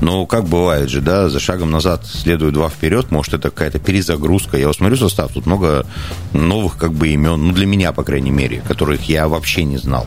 Но 0.01 0.25
как 0.27 0.45
бывает 0.45 0.92
же, 0.92 1.01
да, 1.01 1.27
за 1.27 1.39
шагом 1.39 1.71
назад 1.71 2.06
следует 2.06 2.54
два 2.54 2.69
вперед, 2.69 3.09
может, 3.09 3.33
это 3.33 3.50
какая-то 3.50 3.80
перезагрузка. 3.80 4.57
Я 4.57 4.68
вот 4.68 4.75
смотрю 4.75 4.95
состав, 4.95 5.33
тут 5.33 5.48
много 5.48 5.88
новых 6.33 6.77
как 6.77 6.94
бы 6.94 7.07
имен, 7.07 7.48
ну, 7.48 7.51
для 7.51 7.65
меня, 7.65 7.94
по 7.94 8.04
крайней 8.04 8.30
мере, 8.30 8.62
которых 8.68 9.09
я 9.09 9.27
вообще 9.27 9.63
не 9.63 9.77
знал. 9.77 10.06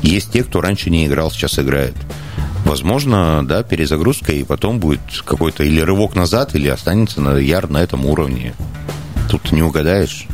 Есть 0.00 0.32
те, 0.32 0.42
кто 0.42 0.62
раньше 0.62 0.88
не 0.88 1.06
играл, 1.06 1.30
сейчас 1.30 1.58
играет. 1.58 1.94
Возможно, 2.64 3.46
да, 3.46 3.62
перезагрузка, 3.64 4.32
и 4.32 4.44
потом 4.44 4.80
будет 4.80 5.00
какой-то 5.26 5.62
или 5.62 5.80
рывок 5.80 6.14
назад, 6.14 6.54
или 6.54 6.68
останется 6.68 7.20
на 7.20 7.36
яр 7.36 7.68
на 7.68 7.82
этом 7.82 8.06
уровне. 8.06 8.54
Тут 9.28 9.52
не 9.52 9.62
угадаешь. 9.62 10.26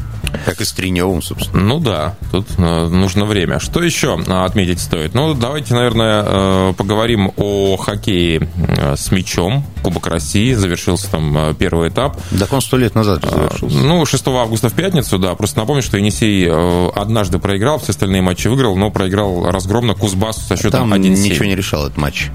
Как 0.45 0.61
и 0.61 0.65
с 0.65 0.73
Треневым, 0.73 1.23
собственно. 1.23 1.63
Ну 1.63 1.81
да, 1.81 2.17
тут 2.31 2.47
э, 2.59 2.89
нужно 2.89 3.25
время. 3.25 3.59
Что 3.59 3.83
еще 3.83 4.19
э, 4.27 4.45
отметить 4.45 4.81
стоит? 4.81 5.15
Ну, 5.15 5.35
давайте, 5.35 5.75
наверное, 5.75 6.25
э, 6.27 6.73
поговорим 6.77 7.33
о 7.37 7.77
хоккее 7.77 8.49
с 8.97 9.11
мячом. 9.11 9.65
Кубок 9.89 10.07
России. 10.09 10.53
Завершился 10.53 11.11
там 11.11 11.55
первый 11.59 11.89
этап. 11.89 12.21
Так 12.39 12.53
он 12.53 12.61
сто 12.61 12.77
лет 12.77 12.95
назад 12.95 13.25
завершился. 13.25 13.79
Ну, 13.79 14.05
6 14.05 14.29
августа 14.29 14.69
в 14.69 14.75
пятницу, 14.75 15.19
да. 15.19 15.35
Просто 15.35 15.59
напомню, 15.59 15.83
что 15.83 15.97
Енисей 15.97 16.47
однажды 16.91 17.39
проиграл, 17.39 17.79
все 17.79 17.93
остальные 17.93 18.21
матчи 18.21 18.49
выиграл, 18.49 18.77
но 18.77 18.91
проиграл 18.91 19.51
разгромно 19.51 19.95
Кузбассу 19.95 20.41
со 20.41 20.57
счетом 20.57 20.93
1-7. 20.93 21.09
ничего 21.09 21.45
не 21.47 21.57
решал 21.57 21.87
этот 21.87 21.97
матч. 21.97 22.31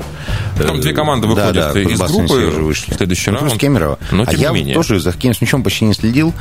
Там 0.58 0.82
две 0.82 0.94
команды 0.94 1.28
выходят 1.28 1.54
да, 1.54 1.74
да, 1.74 1.82
из 1.82 2.00
группы 2.00 2.34
уже 2.34 2.62
вышли. 2.62 2.92
в 2.94 2.96
следующий 2.96 3.30
ну, 3.30 3.40
раунд. 3.40 3.60
Кемерово. 3.60 4.00
Но, 4.12 4.24
а 4.26 4.34
я 4.34 4.50
менее. 4.50 4.74
тоже 4.74 5.00
за 5.00 5.14
мячом 5.24 5.64
почти 5.64 5.86
не 5.86 5.94
следил. 5.94 6.34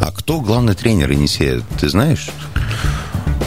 А 0.00 0.12
кто 0.12 0.40
главный 0.40 0.74
тренер 0.74 1.10
Енисея, 1.10 1.62
ты 1.80 1.88
знаешь? 1.88 2.28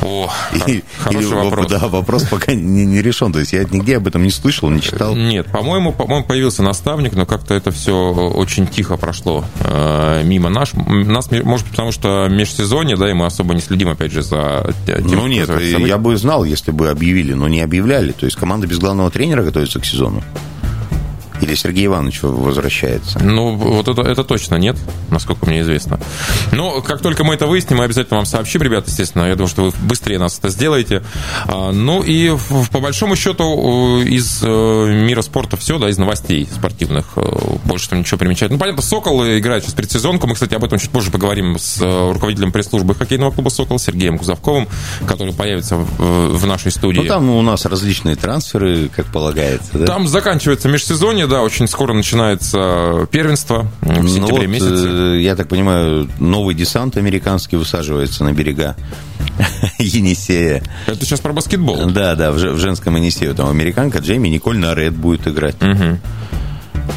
О, 0.01 0.29
и, 0.67 0.83
хороший 0.97 1.27
или, 1.27 1.35
вопрос. 1.35 1.67
Да, 1.69 1.87
вопрос 1.87 2.23
пока 2.23 2.53
не, 2.53 2.85
не 2.85 3.01
решен. 3.01 3.31
То 3.31 3.39
есть 3.39 3.53
я 3.53 3.63
нигде 3.63 3.97
об 3.97 4.07
этом 4.07 4.23
не 4.23 4.31
слышал, 4.31 4.69
не 4.69 4.81
читал. 4.81 5.15
Нет, 5.15 5.47
по-моему, 5.47 5.93
по-моему, 5.93 6.25
появился 6.25 6.63
наставник, 6.63 7.13
но 7.13 7.25
как-то 7.25 7.53
это 7.53 7.71
все 7.71 7.93
очень 7.93 8.67
тихо 8.67 8.97
прошло 8.97 9.45
э, 9.59 10.23
мимо 10.23 10.49
наш. 10.49 10.73
Нас, 10.73 11.29
может 11.31 11.65
быть, 11.65 11.71
потому 11.71 11.91
что 11.91 12.27
межсезонье, 12.29 12.95
да, 12.95 13.09
и 13.09 13.13
мы 13.13 13.25
особо 13.25 13.53
не 13.53 13.61
следим, 13.61 13.89
опять 13.89 14.11
же, 14.11 14.23
за 14.23 14.73
тем, 14.85 15.05
Ну 15.07 15.27
нет, 15.27 15.49
я 15.59 15.97
бы 15.97 16.17
знал, 16.17 16.43
если 16.43 16.71
бы 16.71 16.89
объявили, 16.89 17.33
но 17.33 17.47
не 17.47 17.61
объявляли. 17.61 18.11
То 18.11 18.25
есть 18.25 18.37
команда 18.37 18.67
без 18.67 18.79
главного 18.79 19.11
тренера 19.11 19.43
готовится 19.43 19.79
к 19.79 19.85
сезону. 19.85 20.23
Или 21.43 21.55
Сергей 21.55 21.87
Иванович 21.87 22.19
возвращается? 22.23 23.19
Ну, 23.19 23.55
вот 23.55 23.89
это, 23.89 24.01
это 24.01 24.23
точно 24.23 24.55
нет, 24.55 24.77
насколько 25.09 25.45
мне 25.45 25.59
известно. 25.59 25.99
Но 26.53 26.81
как 26.81 27.01
только 27.01 27.25
мы 27.25 27.33
это 27.33 27.47
выясним, 27.47 27.79
мы 27.79 27.83
обязательно 27.83 28.17
вам 28.17 28.25
сообщим, 28.25 28.61
ребята, 28.61 28.89
естественно. 28.89 29.23
Я 29.23 29.35
думаю, 29.35 29.49
что 29.49 29.65
вы 29.65 29.71
быстрее 29.81 30.19
нас 30.19 30.39
это 30.39 30.47
сделаете. 30.47 31.03
А, 31.45 31.73
ну 31.73 32.01
и 32.01 32.33
по 32.71 32.79
большому 32.79 33.17
счету 33.17 33.99
из 33.99 34.39
э, 34.41 34.47
мира 35.05 35.21
спорта 35.21 35.57
все, 35.57 35.77
да, 35.79 35.89
из 35.89 35.97
новостей 35.97 36.47
спортивных. 36.49 37.07
Э, 37.17 37.23
больше 37.65 37.89
там 37.89 37.99
ничего 37.99 38.17
примечательного. 38.17 38.57
Ну, 38.57 38.59
понятно, 38.59 38.81
Сокол 38.81 39.25
играет 39.25 39.63
сейчас 39.63 39.73
предсезонку. 39.73 40.27
Мы, 40.27 40.35
кстати, 40.35 40.53
об 40.53 40.63
этом 40.63 40.79
чуть 40.79 40.91
позже 40.91 41.11
поговорим 41.11 41.59
с 41.59 41.81
э, 41.81 42.11
руководителем 42.13 42.53
пресс-службы 42.53 42.95
хоккейного 42.95 43.31
клуба 43.31 43.49
«Сокол» 43.49 43.79
Сергеем 43.79 44.17
Кузовковым, 44.17 44.69
который 45.05 45.33
появится 45.33 45.75
в, 45.75 46.37
в 46.37 46.45
нашей 46.45 46.71
студии. 46.71 46.99
Ну, 46.99 47.05
там 47.05 47.29
у 47.29 47.41
нас 47.41 47.65
различные 47.65 48.15
трансферы, 48.15 48.89
как 48.95 49.07
полагается, 49.07 49.71
да? 49.73 49.85
Там 49.85 50.07
заканчивается 50.07 50.69
межсезонье, 50.69 51.27
да, 51.33 51.41
очень 51.41 51.67
скоро 51.67 51.93
начинается 51.93 53.07
первенство 53.11 53.65
в 53.81 54.03
ну 54.03 54.07
сентябре 54.07 54.47
ну, 54.47 54.53
вот, 54.53 54.61
месяце. 54.61 54.87
Э, 54.87 55.19
я 55.19 55.35
так 55.35 55.47
понимаю, 55.47 56.07
новый 56.19 56.53
десант 56.53 56.95
американский 56.95 57.55
высаживается 57.55 58.23
на 58.23 58.33
берега 58.33 58.75
Енисея. 59.79 60.61
Это 60.85 61.03
сейчас 61.03 61.21
про 61.21 61.33
баскетбол. 61.33 61.89
Да, 61.89 62.13
да, 62.13 62.31
в, 62.31 62.37
женском 62.37 62.97
Енисею. 62.97 63.33
Там 63.33 63.49
американка 63.49 63.97
Джейми 63.97 64.27
Николь 64.27 64.59
Наред 64.59 64.93
будет 64.93 65.27
играть. 65.27 65.55
Угу. 65.59 65.97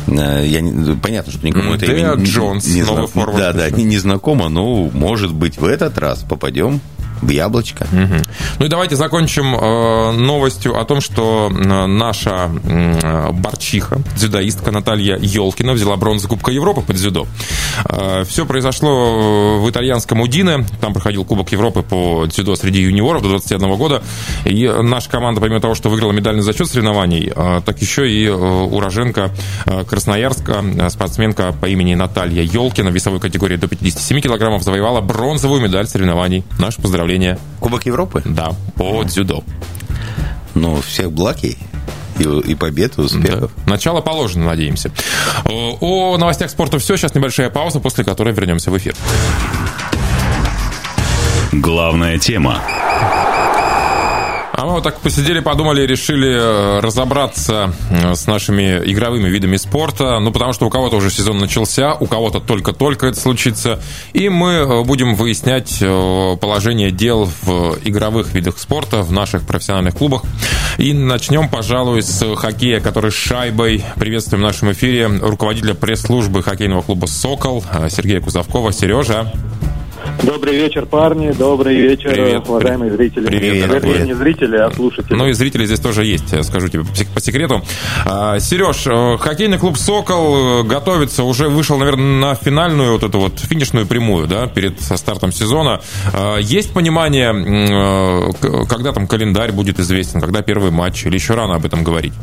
Я, 0.08 0.62
понятно, 1.02 1.32
что 1.32 1.46
никому 1.46 1.72
это 1.72 1.86
имя 1.86 2.14
Джонс, 2.16 2.66
не, 2.66 2.80
не, 2.80 2.82
знак, 2.82 3.08
да, 3.36 3.52
да, 3.54 3.70
не, 3.70 3.84
не 3.84 3.96
знакомо, 3.96 4.50
но, 4.50 4.90
может 4.92 5.32
быть, 5.32 5.56
в 5.56 5.64
этот 5.64 5.96
раз 5.96 6.24
попадем 6.28 6.80
в 7.22 7.28
яблочко. 7.30 7.86
Угу. 7.92 8.22
Ну 8.58 8.66
и 8.66 8.68
давайте 8.68 8.96
закончим 8.96 9.54
э, 9.54 10.12
новостью 10.12 10.78
о 10.78 10.84
том, 10.84 11.00
что 11.00 11.50
э, 11.50 11.86
наша 11.86 12.50
э, 12.64 13.30
борчиха, 13.32 13.98
дзюдоистка 14.16 14.70
Наталья 14.70 15.18
Елкина 15.20 15.72
взяла 15.72 15.96
бронзу 15.96 16.28
Кубка 16.28 16.52
Европы 16.52 16.82
под 16.82 16.96
дзюдо. 16.96 17.26
Э, 17.88 18.24
все 18.26 18.46
произошло 18.46 19.58
в 19.60 19.70
итальянском 19.70 20.20
Удине. 20.20 20.66
Там 20.80 20.92
проходил 20.92 21.24
Кубок 21.24 21.52
Европы 21.52 21.82
по 21.82 22.26
дзюдо 22.26 22.56
среди 22.56 22.82
юниоров 22.82 23.22
до 23.22 23.30
21 23.30 23.76
года. 23.76 24.02
И 24.44 24.68
наша 24.68 25.10
команда, 25.10 25.40
помимо 25.40 25.60
того, 25.60 25.74
что 25.74 25.88
выиграла 25.88 26.12
медальный 26.12 26.42
зачет 26.42 26.68
соревнований, 26.68 27.32
э, 27.34 27.60
так 27.64 27.80
еще 27.80 28.10
и 28.10 28.26
э, 28.26 28.32
уроженка 28.32 29.30
э, 29.66 29.84
Красноярска, 29.84 30.64
э, 30.78 30.90
спортсменка 30.90 31.52
по 31.60 31.66
имени 31.66 31.94
Наталья 31.94 32.42
Елкина 32.42 32.90
в 32.90 32.94
весовой 32.94 33.20
категории 33.20 33.56
до 33.56 33.68
57 33.68 34.20
килограммов 34.20 34.62
завоевала 34.62 35.00
бронзовую 35.00 35.60
медаль 35.60 35.86
соревнований. 35.86 36.44
Наше 36.58 36.80
поздравление 36.80 37.05
поздравления. 37.06 37.38
Кубок 37.60 37.86
Европы? 37.86 38.22
Да, 38.24 38.52
по 38.76 39.04
дзюдо. 39.04 39.44
Ну, 40.54 40.80
всех 40.80 41.12
благ 41.12 41.42
ей. 41.42 41.58
И, 42.18 42.22
и 42.22 42.54
побед, 42.54 42.98
и 42.98 43.02
успехов. 43.02 43.52
Да. 43.64 43.72
Начало 43.72 44.00
положено, 44.00 44.46
надеемся. 44.46 44.90
О 45.44 46.16
новостях 46.18 46.50
спорта 46.50 46.78
все. 46.78 46.96
Сейчас 46.96 47.14
небольшая 47.14 47.50
пауза, 47.50 47.78
после 47.78 48.04
которой 48.04 48.34
вернемся 48.34 48.70
в 48.70 48.78
эфир. 48.78 48.94
Главная 51.52 52.18
тема. 52.18 52.62
А 54.56 54.64
мы 54.64 54.72
вот 54.72 54.84
так 54.84 55.00
посидели, 55.00 55.40
подумали, 55.40 55.82
решили 55.82 56.32
э, 56.32 56.80
разобраться 56.80 57.74
э, 57.90 58.14
с 58.14 58.26
нашими 58.26 58.80
игровыми 58.86 59.28
видами 59.28 59.58
спорта. 59.58 60.18
Ну, 60.18 60.32
потому 60.32 60.54
что 60.54 60.66
у 60.66 60.70
кого-то 60.70 60.96
уже 60.96 61.10
сезон 61.10 61.36
начался, 61.36 61.92
у 61.92 62.06
кого-то 62.06 62.40
только-только 62.40 63.08
это 63.08 63.20
случится. 63.20 63.82
И 64.14 64.30
мы 64.30 64.52
э, 64.52 64.82
будем 64.82 65.14
выяснять 65.14 65.80
положение 66.40 66.90
дел 66.90 67.30
в 67.42 67.76
игровых 67.84 68.32
видах 68.32 68.58
спорта 68.58 69.02
в 69.02 69.12
наших 69.12 69.46
профессиональных 69.46 69.94
клубах. 69.96 70.22
И 70.78 70.94
начнем, 70.94 71.50
пожалуй, 71.50 72.00
с 72.00 72.24
хоккея, 72.36 72.80
который 72.80 73.10
с 73.10 73.14
шайбой. 73.14 73.84
Приветствуем 73.96 74.42
в 74.42 74.46
нашем 74.46 74.72
эфире 74.72 75.06
руководителя 75.06 75.74
пресс-службы 75.74 76.42
хоккейного 76.42 76.80
клуба 76.80 77.04
«Сокол» 77.04 77.62
Сергея 77.90 78.22
Кузовкова. 78.22 78.72
Сережа. 78.72 79.30
Добрый 80.22 80.56
вечер, 80.56 80.86
парни. 80.86 81.30
Добрый 81.32 81.76
вечер, 81.76 82.10
привет, 82.12 82.48
уважаемые 82.48 82.92
зрители. 82.92 83.26
Привет, 83.26 83.64
привет. 83.64 83.82
привет. 83.82 84.06
не 84.06 84.14
зрители, 84.14 84.56
а 84.56 84.70
слушатели. 84.70 85.14
Ну 85.14 85.26
и 85.28 85.32
зрители 85.32 85.66
здесь 85.66 85.80
тоже 85.80 86.04
есть, 86.04 86.44
скажу 86.44 86.68
тебе 86.68 86.84
по 87.14 87.20
секрету. 87.20 87.62
А, 88.04 88.38
Сереж, 88.38 88.86
э, 88.86 89.18
хоккейный 89.18 89.58
клуб 89.58 89.76
«Сокол» 89.76 90.64
готовится, 90.64 91.24
уже 91.24 91.48
вышел, 91.48 91.78
наверное, 91.78 92.20
на 92.20 92.34
финальную 92.34 92.92
вот 92.92 93.02
эту 93.02 93.18
вот 93.18 93.38
финишную 93.38 93.86
прямую, 93.86 94.26
да, 94.26 94.46
перед 94.46 94.80
стартом 94.80 95.32
сезона. 95.32 95.80
А, 96.12 96.38
есть 96.38 96.72
понимание, 96.72 97.32
э, 97.32 98.64
когда 98.68 98.92
там 98.92 99.06
календарь 99.06 99.52
будет 99.52 99.78
известен, 99.80 100.20
когда 100.20 100.42
первый 100.42 100.70
матч, 100.70 101.04
или 101.04 101.14
еще 101.14 101.34
рано 101.34 101.56
об 101.56 101.64
этом 101.64 101.84
говорить? 101.84 102.14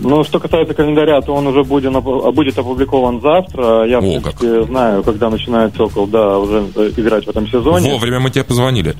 Ну, 0.00 0.24
что 0.24 0.40
касается 0.40 0.74
календаря, 0.74 1.20
то 1.20 1.34
он 1.34 1.46
уже 1.46 1.64
будет, 1.64 1.92
будет 1.92 2.58
опубликован 2.58 3.20
завтра. 3.20 3.84
Я, 3.84 3.98
О, 3.98 4.00
в 4.00 4.04
принципе, 4.04 4.58
как. 4.58 4.66
знаю, 4.66 5.02
когда 5.02 5.30
начинает 5.30 5.74
«Сокол», 5.76 6.06
да, 6.06 6.38
уже 6.38 6.58
играть 6.96 7.26
в 7.26 7.30
этом 7.30 7.46
сезоне. 7.48 7.92
Вовремя 7.92 8.20
мы 8.20 8.30
тебе 8.30 8.44
позвонили. 8.44 8.94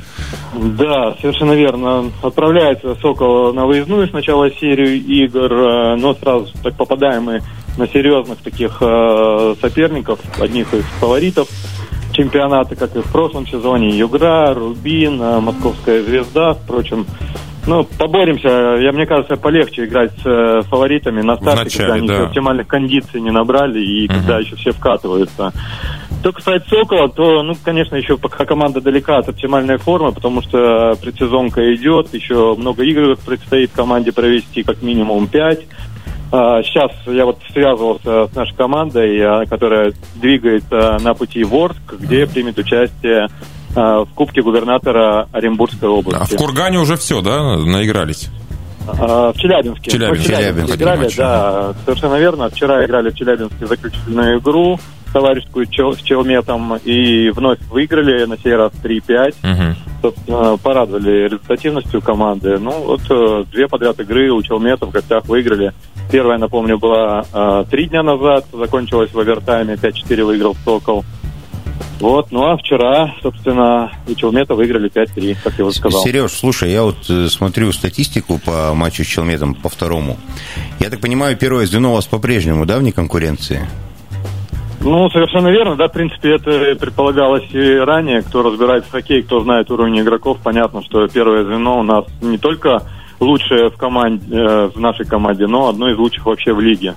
Да, 0.55 1.17
совершенно 1.21 1.53
верно. 1.53 2.11
Отправляется 2.23 2.95
«Сокол» 3.01 3.53
на 3.53 3.67
выездную 3.67 4.09
сначала 4.09 4.51
серию 4.51 4.95
игр, 4.97 5.53
э, 5.53 5.97
но 5.97 6.15
сразу 6.15 6.49
так 6.63 6.75
попадаем 6.75 7.25
мы 7.25 7.41
на 7.79 7.89
серьезных 7.89 8.39
таких 8.39 8.79
э, 8.81 9.55
соперников, 9.61 10.19
одних 10.39 10.73
из 10.75 10.85
фаворитов 11.01 11.49
чемпионата, 12.13 12.77
как 12.77 12.95
и 12.97 13.01
в 13.01 13.11
прошлом 13.11 13.47
сезоне. 13.47 13.91
Югра, 13.91 14.55
Рубин, 14.55 15.21
э, 15.21 15.41
Московская 15.41 16.03
звезда, 16.03 16.55
впрочем, 16.55 17.07
ну, 17.67 17.85
поборемся. 17.85 18.77
Я, 18.81 18.93
мне 18.93 19.07
кажется, 19.07 19.37
полегче 19.37 19.85
играть 19.85 20.13
с 20.23 20.27
э, 20.27 20.63
фаворитами 20.69 21.23
на 21.23 21.37
старте, 21.37 21.65
начале, 21.65 21.89
когда 21.89 21.95
они 21.95 22.09
да. 22.09 22.23
оптимальных 22.25 22.67
кондиций 22.67 23.21
не 23.21 23.31
набрали 23.31 23.81
и 23.81 24.07
uh-huh. 24.07 24.15
когда 24.15 24.39
еще 24.39 24.57
все 24.57 24.73
вкатываются. 24.73 25.53
Что 26.21 26.33
касается 26.33 26.69
Сокола, 26.71 27.09
то, 27.09 27.43
ну, 27.43 27.55
конечно, 27.65 27.97
еще 27.97 28.17
пока 28.17 28.45
команда 28.45 28.81
далека 28.81 29.19
от 29.19 29.29
оптимальной 29.29 29.79
формы, 29.79 30.13
потому 30.13 30.41
что 30.43 30.97
предсезонка 31.01 31.75
идет, 31.75 32.15
еще 32.15 32.55
много 32.57 32.85
игр 32.85 33.17
предстоит 33.17 33.73
команде 33.73 34.13
провести, 34.13 34.63
как 34.63 34.83
минимум 34.83 35.27
пять. 35.27 35.67
Сейчас 36.31 36.93
я 37.07 37.27
вот 37.27 37.41
связывался 37.53 38.29
с 38.29 38.35
нашей 38.35 38.57
командой, 38.57 39.21
а, 39.21 39.45
которая 39.45 39.93
двигается 40.15 40.97
на 41.03 41.13
пути 41.13 41.45
в 41.45 41.55
Орск, 41.55 41.95
где 42.01 42.27
примет 42.27 42.57
участие 42.57 43.27
а, 43.27 43.29
в 43.75 44.09
Кубке 44.15 44.43
губернатора 44.43 45.29
Оренбургской 45.33 45.89
области. 45.89 46.35
А 46.35 46.37
в 46.37 46.39
Кургане 46.39 46.79
уже 46.79 46.97
все, 46.97 47.21
да, 47.21 47.57
наигрались? 47.57 48.29
А, 48.87 49.33
в 49.33 49.37
Челябинске. 49.37 49.91
Челябинск. 49.91 50.27
Челябинск. 50.27 50.77
Играли, 50.77 51.09
да, 51.17 51.75
совершенно 51.85 52.17
верно. 52.17 52.49
Вчера 52.51 52.85
играли 52.85 53.11
в 53.11 53.15
Челябинске 53.15 53.67
заключительную 53.67 54.41
игру 54.41 54.79
товарищескую 55.13 55.67
с 55.67 56.01
Челметом 56.03 56.77
и 56.77 57.31
вновь 57.31 57.61
выиграли 57.71 58.25
на 58.25 58.39
сей 58.39 58.55
раз 58.55 58.73
3-5. 58.83 59.35
Угу. 59.43 59.77
Собственно, 60.01 60.57
порадовали 60.57 61.25
результативностью 61.25 62.01
команды. 62.01 62.59
Ну, 62.59 62.71
вот 62.71 63.03
э, 63.11 63.45
две 63.53 63.69
подряд 63.69 64.01
игры 64.01 64.31
у 64.31 64.43
Челмета 64.43 64.87
в 64.87 64.91
гостях 64.91 65.27
выиграли. 65.27 65.73
Первая, 66.11 66.39
напомню, 66.39 66.79
была 66.79 67.25
э, 67.33 67.65
три 67.71 67.87
дня 67.87 68.03
назад, 68.03 68.47
закончилась 68.53 69.13
в 69.13 69.19
овертайме, 69.19 69.75
5-4 69.75 70.25
выиграл 70.25 70.57
Сокол. 70.65 71.05
Вот, 72.03 72.33
ну 72.33 72.43
а 72.43 72.57
вчера, 72.57 73.15
собственно, 73.23 73.93
Челмета 74.17 74.57
выиграли 74.57 74.91
5-3, 74.91 75.37
как 75.45 75.53
я 75.57 75.65
уже 75.65 75.77
сказал. 75.77 76.03
Сереж, 76.03 76.33
слушай, 76.33 76.73
я 76.73 76.83
вот 76.83 76.97
э, 77.09 77.29
смотрю 77.29 77.71
статистику 77.71 78.41
по 78.45 78.75
матчу 78.75 79.05
с 79.05 79.07
Челметом, 79.07 79.55
по 79.55 79.69
второму. 79.69 80.17
Я 80.81 80.91
так 80.91 80.99
понимаю, 80.99 81.37
первое 81.37 81.65
звено 81.65 81.93
у 81.93 81.95
вас 81.95 82.07
по-прежнему, 82.07 82.67
да, 82.67 82.79
вне 82.79 82.91
конкуренции? 82.91 83.69
Ну, 84.81 85.09
совершенно 85.11 85.47
верно, 85.47 85.77
да, 85.77 85.87
в 85.87 85.93
принципе, 85.93 86.35
это 86.35 86.75
предполагалось 86.75 87.49
и 87.53 87.77
ранее. 87.77 88.23
Кто 88.23 88.43
разбирается 88.43 88.89
в 88.89 88.93
хоккее, 88.93 89.23
кто 89.23 89.41
знает 89.41 89.71
уровень 89.71 90.01
игроков, 90.01 90.39
понятно, 90.43 90.83
что 90.83 91.07
первое 91.07 91.45
звено 91.45 91.79
у 91.79 91.83
нас 91.85 92.05
не 92.21 92.37
только 92.37 92.83
лучшее 93.21 93.71
в 93.71 93.77
команде, 93.77 94.27
э, 94.29 94.71
в 94.75 94.81
нашей 94.81 95.07
команде, 95.07 95.47
но 95.47 95.69
одно 95.69 95.89
из 95.89 95.97
лучших 95.97 96.27
вообще 96.27 96.53
в 96.53 96.59
лиге. 96.59 96.97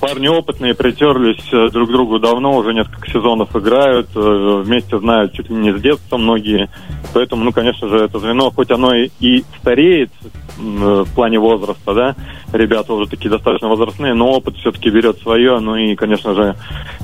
Парни 0.00 0.28
опытные, 0.28 0.74
притерлись 0.74 1.46
э, 1.52 1.68
друг 1.70 1.90
к 1.90 1.92
другу 1.92 2.18
давно, 2.18 2.56
уже 2.56 2.72
несколько 2.72 3.10
сезонов 3.10 3.54
играют, 3.54 4.08
э, 4.14 4.62
вместе 4.64 4.98
знают 4.98 5.34
чуть 5.34 5.50
ли 5.50 5.56
не 5.56 5.76
с 5.76 5.80
детства 5.80 6.16
многие. 6.16 6.70
Поэтому, 7.12 7.44
ну, 7.44 7.52
конечно 7.52 7.86
же, 7.88 7.96
это 7.96 8.18
звено, 8.18 8.50
хоть 8.50 8.70
оно 8.70 8.94
и 8.94 9.44
стареет 9.58 10.10
в 10.56 11.06
плане 11.14 11.38
возраста, 11.38 11.94
да, 11.94 12.16
ребята 12.52 12.94
уже 12.94 13.10
такие 13.10 13.30
достаточно 13.30 13.68
возрастные, 13.68 14.14
но 14.14 14.30
опыт 14.30 14.56
все-таки 14.56 14.90
берет 14.90 15.18
свое, 15.18 15.58
ну 15.58 15.76
и, 15.76 15.94
конечно 15.94 16.34
же, 16.34 16.56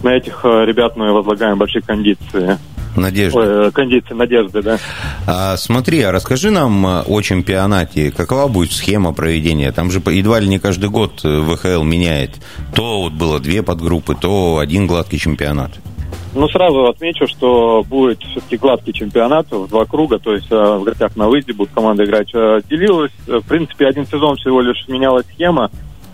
на 0.02 0.14
этих 0.14 0.40
э, 0.44 0.64
ребят 0.64 0.96
мы 0.96 1.12
возлагаем 1.12 1.58
большие 1.58 1.82
кондиции. 1.82 2.58
Надежды. 2.96 3.38
Ой, 3.38 3.72
кондиции 3.72 4.14
надежды, 4.14 4.62
да. 4.62 4.78
А, 5.26 5.56
смотри, 5.56 6.02
а 6.02 6.12
расскажи 6.12 6.50
нам 6.50 6.84
о 6.84 7.20
чемпионате. 7.22 8.10
Какова 8.10 8.48
будет 8.48 8.72
схема 8.72 9.12
проведения? 9.12 9.72
Там 9.72 9.90
же 9.90 10.02
едва 10.06 10.40
ли 10.40 10.48
не 10.48 10.58
каждый 10.58 10.90
год 10.90 11.20
ВХЛ 11.22 11.82
меняет. 11.82 12.32
То 12.74 13.02
вот 13.02 13.12
было 13.12 13.40
две 13.40 13.62
подгруппы, 13.62 14.14
то 14.14 14.58
один 14.58 14.86
гладкий 14.86 15.18
чемпионат. 15.18 15.72
Ну, 16.36 16.46
сразу 16.48 16.84
отмечу, 16.84 17.26
что 17.26 17.82
будет 17.88 18.22
все-таки 18.22 18.58
гладкий 18.58 18.92
чемпионат 18.92 19.50
в 19.50 19.68
два 19.68 19.86
круга, 19.86 20.18
то 20.18 20.34
есть 20.34 20.48
э, 20.50 20.54
в 20.54 20.84
гостях 20.84 21.16
на 21.16 21.28
выезде 21.28 21.54
будут 21.54 21.72
команды 21.72 22.04
играть. 22.04 22.28
Э, 22.34 22.60
делилась, 22.68 23.12
э, 23.26 23.38
в 23.38 23.46
принципе, 23.46 23.86
один 23.86 24.06
сезон 24.06 24.36
всего 24.36 24.60
лишь 24.60 24.86
менялась 24.86 25.24
схема. 25.32 25.70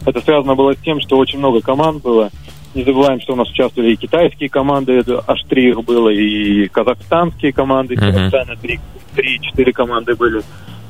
Это 0.07 0.21
связано 0.21 0.55
было 0.55 0.75
с 0.75 0.79
тем, 0.79 1.01
что 1.01 1.17
очень 1.17 1.41
много 1.41 1.61
команд 1.61 2.03
было. 2.05 2.31
Не 2.75 2.85
забываем, 2.85 3.21
что 3.21 3.35
у 3.35 3.37
нас 3.37 3.51
участвовали 3.51 3.93
и 3.93 3.97
китайские 3.97 4.49
команды, 4.49 5.03
аж 5.27 5.43
три 5.45 5.71
их 5.71 5.85
было, 5.85 6.09
и 6.09 6.69
казахстанские 6.69 7.53
команды, 7.53 7.95
uh-huh. 7.95 8.81
три-четыре 9.15 9.73
команды 9.73 10.15
были. 10.15 10.43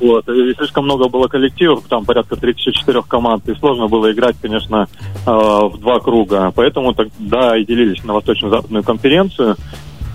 Вот. 0.03 0.29
И 0.29 0.55
слишком 0.55 0.85
много 0.85 1.09
было 1.09 1.29
коллективов, 1.29 1.85
там 1.89 2.05
порядка 2.05 2.35
34 2.35 3.03
команд, 3.03 3.49
и 3.49 3.55
сложно 3.55 3.87
было 3.87 4.11
играть, 4.11 4.37
конечно, 4.43 4.89
э, 5.25 5.31
в 5.31 5.79
два 5.79 6.01
круга. 6.01 6.53
Поэтому 6.55 6.93
тогда 6.93 7.57
и 7.57 7.65
делились 7.65 8.03
на 8.03 8.15
Восточно-Западную 8.15 8.83
конференцию. 8.83 9.55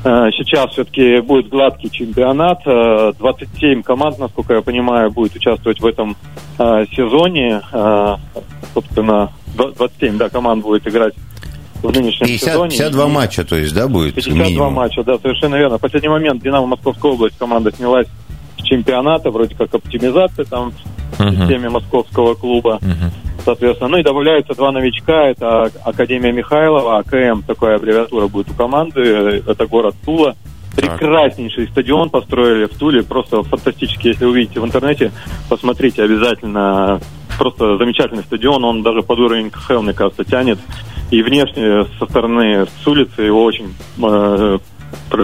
Э, 0.03 0.29
сейчас 0.35 0.71
все-таки 0.71 1.21
будет 1.21 1.47
гладкий 1.47 1.89
чемпионат. 1.89 2.63
27 2.65 3.79
э, 3.79 3.83
команд, 3.83 4.19
насколько 4.19 4.55
я 4.55 4.61
понимаю, 4.61 5.09
будет 5.09 5.35
участвовать 5.35 5.79
в 5.79 5.85
этом 5.85 6.17
сезоне. 6.57 7.61
Собственно, 8.73 9.31
27 9.55 10.17
да, 10.17 10.27
команд 10.27 10.63
будет 10.63 10.87
играть 10.87 11.13
в 11.81 11.91
нынешнем 11.91 12.27
50, 12.27 12.49
сезоне. 12.49 12.71
52 12.71 13.07
матча, 13.07 13.43
то 13.43 13.55
есть, 13.55 13.73
да, 13.73 13.87
будет 13.87 14.15
52 14.15 14.45
минимум? 14.45 14.73
матча, 14.73 15.03
да, 15.03 15.17
совершенно 15.17 15.55
верно. 15.55 15.77
В 15.77 15.81
последний 15.81 16.09
момент 16.09 16.41
Динамо 16.41 16.67
Московская 16.67 17.11
область 17.11 17.37
команда 17.37 17.71
снялась 17.71 18.07
чемпионата, 18.63 19.31
вроде 19.31 19.55
как 19.55 19.73
оптимизация 19.73 20.45
там 20.45 20.73
uh-huh. 21.17 21.29
в 21.29 21.39
системе 21.39 21.69
московского 21.69 22.35
клуба. 22.35 22.79
Uh-huh. 22.81 23.11
Соответственно, 23.45 23.91
ну 23.91 23.97
и 23.97 24.03
добавляются 24.03 24.53
два 24.55 24.71
новичка. 24.71 25.27
Это 25.29 25.71
Академия 25.83 26.31
Михайлова, 26.33 26.97
АКМ, 26.99 27.43
такая 27.43 27.77
аббревиатура 27.77 28.27
будет 28.27 28.51
у 28.51 28.53
команды. 28.53 29.43
Это 29.47 29.67
город 29.67 29.95
Тула. 30.03 30.35
Прекраснейший 30.75 31.67
стадион 31.69 32.09
построили 32.09 32.65
в 32.65 32.77
Туле, 32.77 33.03
просто 33.03 33.41
фантастически. 33.43 34.09
Если 34.09 34.25
увидите 34.25 34.59
в 34.59 34.65
интернете, 34.65 35.11
посмотрите 35.49 36.03
обязательно. 36.03 36.99
Просто 37.37 37.77
замечательный 37.77 38.23
стадион, 38.23 38.63
он 38.63 38.83
даже 38.83 39.01
под 39.01 39.19
уровень 39.19 39.49
КХЛ, 39.49 39.81
мне 39.81 39.93
кажется, 39.93 40.23
тянет. 40.23 40.59
И 41.11 41.21
внешне 41.21 41.85
со 41.99 42.05
стороны 42.05 42.65
с 42.65 42.87
улицы 42.87 43.21
его 43.21 43.43
очень 43.43 43.73
э, 44.01 44.59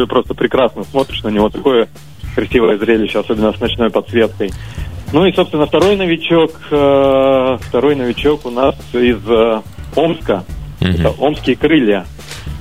просто 0.07 0.33
прекрасно 0.33 0.83
смотришь 0.83 1.23
на 1.23 1.29
него. 1.29 1.49
Такое 1.49 1.89
красивое 2.35 2.77
зрелище, 2.77 3.19
особенно 3.19 3.53
с 3.53 3.59
ночной 3.59 3.89
подсветкой. 3.89 4.51
Ну 5.11 5.25
и, 5.25 5.33
собственно, 5.33 5.65
второй 5.65 5.95
новичок, 5.95 6.51
э, 6.71 7.57
второй 7.61 7.95
новичок 7.95 8.45
у 8.45 8.49
нас 8.49 8.75
из 8.93 9.19
э, 9.27 9.61
Омска. 9.95 10.43
Угу. 10.81 10.89
Это 10.89 11.09
Омские 11.19 11.55
крылья. 11.55 12.05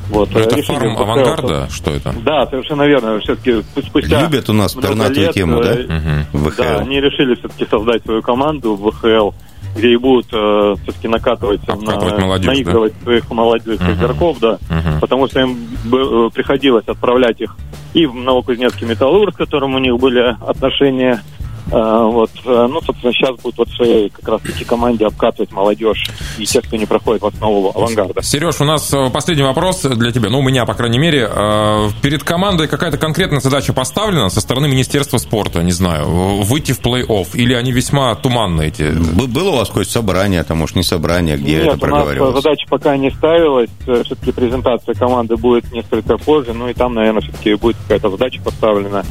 Вот, 0.09 0.35
это 0.35 0.62
фарм 0.62 0.97
авангарда? 0.97 1.68
Что 1.71 1.92
это? 1.92 2.14
Да, 2.25 2.47
совершенно 2.47 2.82
верно. 2.82 3.18
Все-таки 3.21 3.62
спустя 3.80 4.23
Любят 4.23 4.49
у 4.50 4.52
нас 4.52 4.75
пернатую 4.75 5.26
лет, 5.26 5.32
тему, 5.32 5.62
да? 5.62 5.73
Угу. 5.73 6.44
ВХЛ. 6.49 6.62
Да, 6.62 6.78
они 6.78 7.00
решили 7.00 7.35
все-таки 7.37 7.66
создать 7.66 8.02
свою 8.02 8.23
команду 8.23 8.75
в 8.75 8.90
ВХЛ, 8.90 9.30
где 9.76 9.92
и 9.92 9.97
будут 9.97 10.26
э, 10.32 10.75
все-таки 10.82 11.09
накатывать, 11.09 11.61
Обкатывать 11.68 12.18
на, 12.18 12.25
молодежь, 12.26 12.47
наигрывать 12.47 12.92
да? 12.99 13.04
своих 13.04 13.30
молодых 13.30 13.80
угу. 13.80 13.92
игроков, 13.92 14.38
да. 14.40 14.52
Угу. 14.54 15.00
Потому 15.00 15.28
что 15.28 15.40
им 15.40 15.56
бы, 15.85 16.30
приходилось 16.30 16.87
отправлять 16.87 17.40
их 17.40 17.56
и 17.94 18.06
в 18.06 18.14
Новокузнецкий 18.14 18.87
металлург, 18.87 19.35
с 19.35 19.37
которым 19.37 19.75
у 19.75 19.78
них 19.78 19.97
были 19.99 20.37
отношения 20.47 21.23
вот, 21.71 22.31
э, 22.45 22.66
ну, 22.69 22.81
собственно, 22.83 23.12
сейчас 23.12 23.37
будет 23.40 23.57
вот 23.57 23.69
в 23.69 23.76
своей 23.76 24.11
как 24.11 24.28
раз-таки 24.28 24.64
команде 24.64 25.07
обкатывать 25.07 25.52
молодежь 25.52 26.11
и 26.38 26.45
тех, 26.45 26.64
кто 26.64 26.76
не 26.76 26.87
проходит 26.87 27.23
в 27.23 27.26
основу 27.26 27.73
авангарда. 27.75 28.23
Сереж, 28.23 28.61
у 28.61 28.64
нас 28.64 28.92
э, 28.92 29.11
последний 29.11 29.45
вопрос 29.45 29.83
для 29.83 30.12
тебя, 30.12 30.28
ну, 30.28 30.40
у 30.40 30.42
меня, 30.42 30.66
по 30.66 30.75
крайней 30.75 30.99
мере. 30.99 31.28
Э, 31.31 31.88
перед 32.02 32.25
командой 32.25 32.69
какая-то 32.69 32.99
конкретная 32.99 33.40
задача 33.40 33.73
поставлена 33.73 34.28
со 34.28 34.40
стороны 34.40 34.69
Министерства 34.69 35.19
спорта, 35.19 35.62
не 35.62 35.73
знаю, 35.73 36.07
выйти 36.42 36.73
в 36.73 36.81
плей-офф, 36.81 37.28
или 37.35 37.54
они 37.54 37.73
весьма 37.73 38.14
туманные 38.16 38.69
эти? 38.69 38.90
Было 38.92 39.50
у 39.50 39.57
вас 39.57 39.69
какое-то 39.69 39.90
собрание, 39.90 40.42
там, 40.42 40.59
может, 40.59 40.76
не 40.76 40.83
собрание, 40.83 41.37
где 41.37 41.57
Нет, 41.57 41.66
это 41.69 41.78
проговаривалось? 41.78 42.33
у 42.33 42.35
нас 42.35 42.42
задача 42.42 42.66
пока 42.69 42.97
не 42.97 43.11
ставилась, 43.11 43.71
все-таки 43.83 44.33
презентация 44.33 44.95
команды 44.95 45.37
будет 45.37 45.71
несколько 45.73 46.19
позже, 46.19 46.52
ну, 46.52 46.69
и 46.69 46.75
там, 46.75 46.95
наверное, 46.95 47.23
все-таки 47.23 47.54
будет 47.54 47.76
какая-то 47.76 48.11
задача 48.11 48.40
поставлена. 48.42 49.04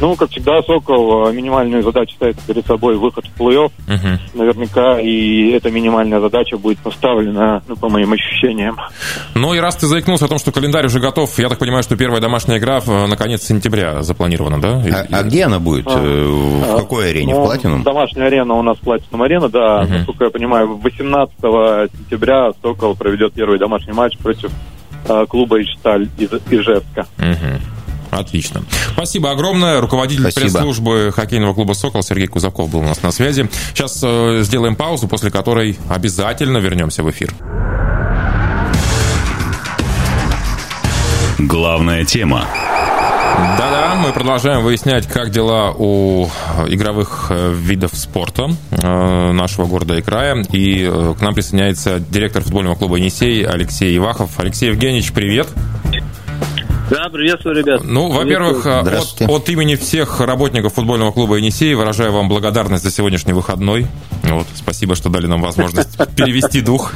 Ну, 0.00 0.14
как 0.14 0.30
всегда, 0.30 0.62
Сокол 0.62 1.28
э, 1.28 1.32
минимальную 1.32 1.82
задачу 1.82 2.14
ставит 2.14 2.40
перед 2.42 2.64
собой 2.66 2.96
выход 2.96 3.24
в 3.26 3.40
плей-офф. 3.40 3.66
Угу. 3.66 4.38
Наверняка 4.38 5.00
и 5.00 5.50
эта 5.50 5.70
минимальная 5.70 6.20
задача 6.20 6.56
будет 6.56 6.78
поставлена, 6.78 7.62
ну, 7.66 7.76
по 7.76 7.88
моим 7.88 8.12
ощущениям. 8.12 8.76
Ну 9.34 9.54
и 9.54 9.58
раз 9.58 9.76
ты 9.76 9.86
заикнулся 9.86 10.26
о 10.26 10.28
том, 10.28 10.38
что 10.38 10.52
календарь 10.52 10.86
уже 10.86 11.00
готов, 11.00 11.36
я 11.38 11.48
так 11.48 11.58
понимаю, 11.58 11.82
что 11.82 11.96
первая 11.96 12.20
домашняя 12.20 12.58
игра 12.58 12.80
на 12.86 13.16
конец 13.16 13.42
сентября 13.42 14.02
запланирована, 14.02 14.60
да? 14.60 14.82
А, 15.10 15.18
а 15.18 15.22
где 15.24 15.44
она 15.44 15.58
будет? 15.58 15.86
А, 15.88 15.98
в 15.98 16.74
а, 16.74 16.78
какой 16.78 17.10
арене? 17.10 17.34
Ну, 17.34 17.42
в 17.42 17.46
Платинум? 17.46 17.82
Домашняя 17.82 18.26
арена 18.26 18.54
у 18.54 18.62
нас 18.62 18.76
Платинум 18.78 19.22
арена, 19.22 19.48
да. 19.48 19.82
Угу. 19.82 19.92
Насколько 19.92 20.24
я 20.24 20.30
понимаю, 20.30 20.76
18 20.76 21.34
сентября 21.40 22.50
Сокол 22.62 22.94
проведет 22.94 23.32
первый 23.32 23.58
домашний 23.58 23.92
матч 23.92 24.16
против 24.18 24.52
э, 25.08 25.26
клуба 25.28 25.60
Ичталь 25.60 26.08
из 26.18 26.30
Ижевска. 26.50 27.06
Угу. 27.18 27.77
Отлично. 28.10 28.62
Спасибо 28.92 29.30
огромное. 29.30 29.80
Руководитель 29.80 30.32
пресс-службы 30.32 31.12
хоккейного 31.14 31.54
клуба 31.54 31.72
«Сокол» 31.74 32.02
Сергей 32.02 32.26
Кузаков 32.26 32.70
был 32.70 32.80
у 32.80 32.84
нас 32.84 33.02
на 33.02 33.12
связи. 33.12 33.48
Сейчас 33.74 34.00
э, 34.02 34.40
сделаем 34.42 34.76
паузу, 34.76 35.08
после 35.08 35.30
которой 35.30 35.78
обязательно 35.88 36.58
вернемся 36.58 37.02
в 37.02 37.10
эфир. 37.10 37.34
Главная 41.38 42.04
тема. 42.04 42.44
Да-да, 43.56 43.94
мы 43.94 44.12
продолжаем 44.12 44.64
выяснять, 44.64 45.06
как 45.06 45.30
дела 45.30 45.72
у 45.76 46.28
игровых 46.66 47.26
э, 47.30 47.52
видов 47.54 47.92
спорта 47.94 48.50
э, 48.70 49.32
нашего 49.32 49.66
города 49.66 49.96
и 49.96 50.02
края. 50.02 50.44
И 50.50 50.84
к 51.16 51.20
нам 51.20 51.34
присоединяется 51.34 52.00
директор 52.00 52.42
футбольного 52.42 52.74
клуба 52.74 52.96
«Енисей» 52.96 53.44
Алексей 53.46 53.96
Ивахов. 53.96 54.40
Алексей 54.40 54.70
Евгеньевич, 54.70 55.12
привет. 55.12 55.48
Да, 56.90 57.08
приветствую, 57.10 57.56
ребят. 57.56 57.82
Ну, 57.84 58.10
во-первых, 58.10 58.64
от, 58.66 59.22
от 59.22 59.48
имени 59.48 59.74
всех 59.74 60.20
работников 60.20 60.74
футбольного 60.74 61.12
клуба 61.12 61.36
«Енисей» 61.36 61.74
выражаю 61.74 62.12
вам 62.12 62.28
благодарность 62.28 62.84
за 62.84 62.90
сегодняшний 62.90 63.32
выходной. 63.32 63.86
Вот, 64.22 64.46
спасибо, 64.54 64.94
что 64.94 65.08
дали 65.08 65.26
нам 65.26 65.40
возможность 65.42 65.96
перевести 66.16 66.60
дух 66.60 66.92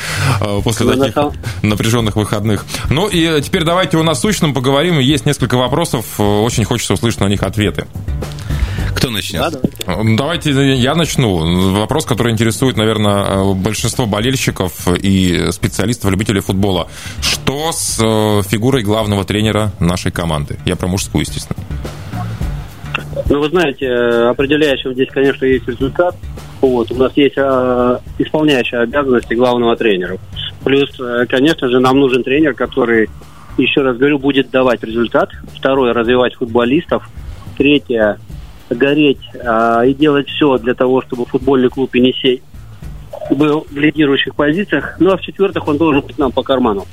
после 0.64 0.86
ну, 0.86 0.96
таких 0.96 1.16
напряженных 1.62 2.16
выходных. 2.16 2.64
Ну 2.90 3.08
и 3.08 3.40
теперь 3.42 3.64
давайте 3.64 3.98
о 3.98 4.02
насущном 4.02 4.54
поговорим. 4.54 4.98
Есть 4.98 5.26
несколько 5.26 5.56
вопросов, 5.56 6.04
очень 6.18 6.64
хочется 6.64 6.94
услышать 6.94 7.20
на 7.20 7.26
них 7.26 7.42
ответы. 7.42 7.86
Кто 9.00 9.08
начнет? 9.08 9.40
Да, 9.40 9.50
давайте. 9.86 10.14
давайте 10.14 10.74
я 10.74 10.94
начну. 10.94 11.72
Вопрос, 11.72 12.04
который 12.04 12.32
интересует, 12.32 12.76
наверное, 12.76 13.54
большинство 13.54 14.04
болельщиков 14.04 14.86
и 14.88 15.50
специалистов, 15.52 16.10
любителей 16.10 16.42
футбола. 16.42 16.86
Что 17.22 17.72
с 17.72 17.98
э, 17.98 18.42
фигурой 18.46 18.82
главного 18.82 19.24
тренера 19.24 19.72
нашей 19.80 20.12
команды? 20.12 20.58
Я 20.66 20.76
про 20.76 20.86
мужскую, 20.86 21.22
естественно. 21.22 21.58
Ну, 23.30 23.40
вы 23.40 23.48
знаете, 23.48 23.88
определяющим 23.88 24.92
здесь, 24.92 25.08
конечно, 25.10 25.46
есть 25.46 25.66
результат. 25.66 26.14
Вот, 26.60 26.92
у 26.92 26.96
нас 26.96 27.12
есть 27.16 27.38
э, 27.38 27.98
исполняющие 28.18 28.80
обязанности 28.80 29.32
главного 29.32 29.76
тренера. 29.76 30.18
Плюс, 30.62 30.90
э, 31.00 31.24
конечно 31.26 31.70
же, 31.70 31.80
нам 31.80 31.98
нужен 31.98 32.22
тренер, 32.22 32.52
который, 32.52 33.08
еще 33.56 33.80
раз 33.80 33.96
говорю, 33.96 34.18
будет 34.18 34.50
давать 34.50 34.84
результат. 34.84 35.30
Второе, 35.56 35.94
развивать 35.94 36.34
футболистов. 36.34 37.08
Третье, 37.56 38.18
гореть 38.70 39.20
а, 39.44 39.82
и 39.84 39.94
делать 39.94 40.28
все 40.28 40.58
для 40.58 40.74
того, 40.74 41.02
чтобы 41.02 41.26
футбольный 41.26 41.68
клуб 41.68 41.94
«Енисей» 41.94 42.42
был 43.30 43.66
в 43.70 43.76
лидирующих 43.76 44.34
позициях. 44.34 44.96
Ну, 44.98 45.12
а 45.12 45.16
в-четвертых, 45.16 45.66
он 45.68 45.76
должен 45.78 46.02
быть 46.02 46.18
нам 46.18 46.32
по 46.32 46.42
карману. 46.42 46.86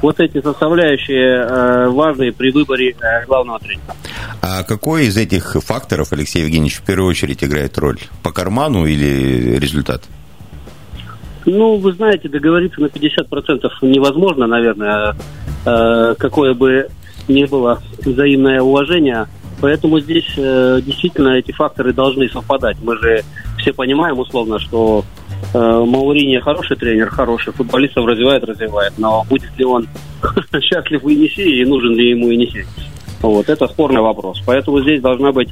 Вот 0.00 0.18
эти 0.18 0.42
составляющие 0.42 1.36
э, 1.36 1.88
важные 1.88 2.32
при 2.32 2.50
выборе 2.50 2.90
э, 3.00 3.24
главного 3.26 3.60
тренера. 3.60 3.94
А 4.40 4.64
какой 4.64 5.06
из 5.06 5.16
этих 5.16 5.56
факторов, 5.64 6.12
Алексей 6.12 6.42
Евгеньевич, 6.42 6.78
в 6.78 6.82
первую 6.82 7.08
очередь 7.08 7.44
играет 7.44 7.78
роль? 7.78 7.98
По 8.22 8.32
карману 8.32 8.84
или 8.84 9.56
результат? 9.58 10.02
Ну, 11.46 11.76
вы 11.76 11.92
знаете, 11.92 12.28
договориться 12.28 12.80
на 12.80 12.86
50% 12.86 13.70
невозможно, 13.82 14.48
наверное. 14.48 15.16
Э, 15.64 16.14
какое 16.18 16.54
бы 16.54 16.88
ни 17.28 17.44
было 17.44 17.80
взаимное 18.04 18.60
уважение– 18.60 19.26
Поэтому 19.62 20.00
здесь 20.00 20.26
э, 20.36 20.80
действительно 20.84 21.38
эти 21.38 21.52
факторы 21.52 21.92
должны 21.92 22.28
совпадать. 22.28 22.76
Мы 22.82 22.98
же 22.98 23.22
все 23.58 23.72
понимаем 23.72 24.18
условно, 24.18 24.58
что 24.58 25.04
э, 25.54 25.58
Маурини 25.58 26.40
хороший 26.40 26.76
тренер, 26.76 27.10
хороший, 27.10 27.52
футболистов 27.52 28.04
развивает, 28.04 28.42
развивает. 28.42 28.94
Но 28.98 29.24
будет 29.30 29.56
ли 29.56 29.64
он 29.64 29.86
счастлив 30.60 31.04
в 31.04 31.08
Енисее 31.08 31.62
и 31.62 31.64
нужен 31.64 31.94
ли 31.94 32.10
ему 32.10 32.28
Енисей? 32.30 32.64
Вот, 33.20 33.48
это 33.48 33.68
спорный 33.68 34.00
вопрос. 34.00 34.42
Поэтому 34.44 34.82
здесь 34.82 35.00
должна 35.00 35.30
быть 35.30 35.50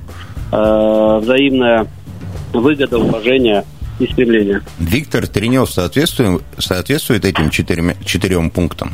э, 0.50 1.18
взаимная 1.22 1.86
выгода, 2.52 2.98
уважение 2.98 3.64
и 4.00 4.08
стремление. 4.08 4.60
Виктор 4.80 5.28
Тренев 5.28 5.70
соответствует, 5.70 6.42
соответствует 6.58 7.24
этим 7.24 7.48
четырем, 7.50 7.92
четырем 8.04 8.50
пунктам? 8.50 8.92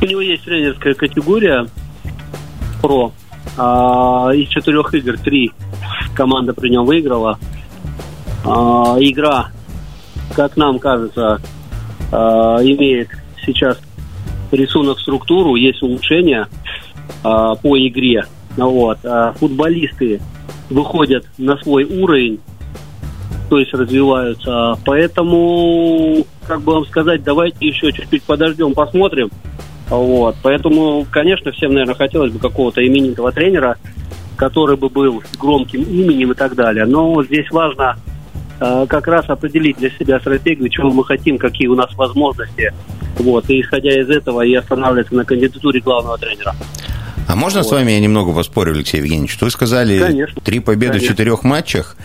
У 0.00 0.06
него 0.06 0.22
есть 0.22 0.44
тренерская 0.44 0.94
категория, 0.94 1.66
Pro. 2.82 3.12
А, 3.56 4.30
из 4.34 4.48
четырех 4.48 4.92
игр 4.94 5.18
три 5.18 5.52
команда 6.14 6.52
при 6.52 6.68
нем 6.68 6.84
выиграла. 6.84 7.38
А, 8.44 8.96
игра, 8.98 9.50
как 10.34 10.56
нам 10.56 10.78
кажется, 10.78 11.40
а, 12.10 12.58
имеет 12.62 13.08
сейчас 13.44 13.78
рисунок, 14.50 14.98
структуру, 15.00 15.54
есть 15.54 15.82
улучшения 15.82 16.48
а, 17.22 17.54
по 17.54 17.78
игре. 17.78 18.26
Вот. 18.56 18.98
А 19.04 19.32
футболисты 19.34 20.20
выходят 20.68 21.24
на 21.38 21.56
свой 21.58 21.84
уровень, 21.84 22.40
то 23.48 23.58
есть 23.58 23.72
развиваются. 23.72 24.78
Поэтому, 24.84 26.26
как 26.46 26.62
бы 26.62 26.74
вам 26.74 26.86
сказать, 26.86 27.22
давайте 27.22 27.66
еще 27.66 27.92
чуть-чуть 27.92 28.22
подождем, 28.24 28.74
посмотрим. 28.74 29.30
Вот. 29.92 30.36
Поэтому, 30.42 31.06
конечно, 31.10 31.52
всем, 31.52 31.74
наверное, 31.74 31.94
хотелось 31.94 32.32
бы 32.32 32.38
какого-то 32.38 32.86
именитого 32.86 33.30
тренера, 33.30 33.76
который 34.36 34.78
бы 34.78 34.88
был 34.88 35.22
громким 35.38 35.82
именем 35.82 36.32
и 36.32 36.34
так 36.34 36.54
далее. 36.54 36.86
Но 36.86 37.22
здесь 37.22 37.50
важно 37.50 37.98
э, 38.58 38.86
как 38.88 39.06
раз 39.06 39.28
определить 39.28 39.76
для 39.76 39.90
себя 39.90 40.18
стратегию, 40.18 40.70
чего 40.70 40.90
мы 40.90 41.04
хотим, 41.04 41.36
какие 41.36 41.68
у 41.68 41.74
нас 41.74 41.94
возможности. 41.94 42.72
Вот. 43.18 43.50
И 43.50 43.60
исходя 43.60 43.90
из 44.00 44.08
этого 44.08 44.40
и 44.40 44.54
останавливаться 44.54 45.14
на 45.14 45.26
кандидатуре 45.26 45.80
главного 45.80 46.16
тренера. 46.16 46.54
А 47.26 47.36
можно 47.36 47.60
вот. 47.60 47.68
с 47.68 47.72
вами 47.72 47.92
я 47.92 48.00
немного 48.00 48.32
поспорю, 48.32 48.72
Алексей 48.72 48.98
Евгеньевич? 48.98 49.38
Вы 49.40 49.50
сказали 49.50 49.98
Конечно. 49.98 50.40
три 50.42 50.60
победы 50.60 50.94
Конечно. 50.94 51.08
в 51.08 51.10
четырех 51.12 51.44
матчах, 51.44 51.96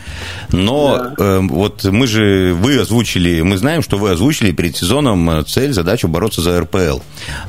но 0.51 0.97
да. 0.97 1.23
э, 1.23 1.39
вот 1.41 1.83
мы 1.85 2.07
же, 2.07 2.53
вы 2.53 2.79
озвучили, 2.79 3.41
мы 3.41 3.57
знаем, 3.57 3.81
что 3.81 3.97
вы 3.97 4.11
озвучили 4.11 4.51
перед 4.51 4.75
сезоном 4.75 5.29
э, 5.29 5.43
цель, 5.43 5.73
задачу 5.73 6.07
бороться 6.07 6.41
за 6.41 6.59
РПЛ. 6.61 6.99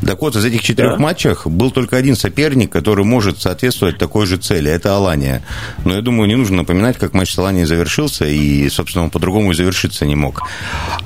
Так 0.05 0.21
вот, 0.21 0.37
из 0.37 0.45
этих 0.45 0.63
четырех 0.63 0.93
да. 0.93 0.99
матчах 0.99 1.47
был 1.47 1.71
только 1.71 1.97
один 1.97 2.17
соперник, 2.17 2.73
который 2.73 3.05
может 3.05 3.41
соответствовать 3.41 3.99
такой 3.99 4.27
же 4.27 4.37
цели, 4.37 4.71
это 4.71 4.97
Алания. 4.97 5.43
Но 5.85 5.95
я 5.95 6.03
думаю, 6.03 6.29
не 6.29 6.37
нужно 6.37 6.59
напоминать, 6.59 6.99
как 6.99 7.15
матч 7.15 7.33
с 7.33 7.39
Аланией 7.39 7.67
завершился, 7.67 8.27
и, 8.27 8.69
собственно, 8.69 9.05
он 9.05 9.11
по-другому 9.11 9.53
и 9.53 9.55
завершиться 9.55 10.07
не 10.07 10.15
мог. 10.15 10.43